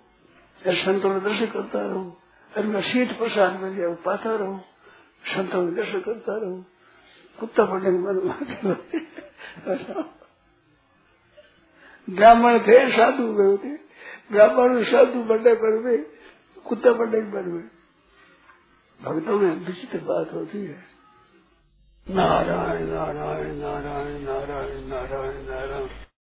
या 0.63 0.73
संतों 0.75 1.11
में 1.11 1.23
दर्शन 1.25 1.47
करता 1.47 1.81
रहूँ 1.81 2.17
अरे 2.53 2.67
मैं 2.69 2.81
सीट 2.83 3.17
प्रसाद 3.19 3.61
में 3.63 3.77
जाऊँ 3.77 3.95
पाता 4.05 4.35
रहूँ, 4.37 4.61
संतों 5.27 5.63
में 5.63 5.75
दर्शन 5.75 6.01
करता 6.01 6.37
रहूँ। 6.37 6.65
कुत्ता 7.39 7.65
पड़ने 7.65 7.91
मन 7.91 8.17
में 8.65 8.75
ब्राह्मण 12.11 12.59
थे, 12.59 12.89
साधु 12.89 13.33
गए 13.33 13.57
थे 13.57 13.75
ब्राह्मण 14.33 14.85
साधु 14.85 15.23
बनने 15.23 15.55
पर 15.55 15.77
हुए, 15.77 15.97
कुत्ता 16.65 16.93
बड़े 16.93 17.21
पर 17.21 17.49
हुए। 17.49 17.63
भक्तों 19.03 19.39
में 19.39 19.67
विचित्र 19.67 19.99
बात 19.99 20.33
होती 20.33 20.65
है। 20.65 20.99
नारायण 22.11 22.87
नारायण 22.87 23.57
नारायण 23.57 24.19
नारायण 24.19 24.87
नारायण 24.87 25.47
नारायण। 25.47 26.08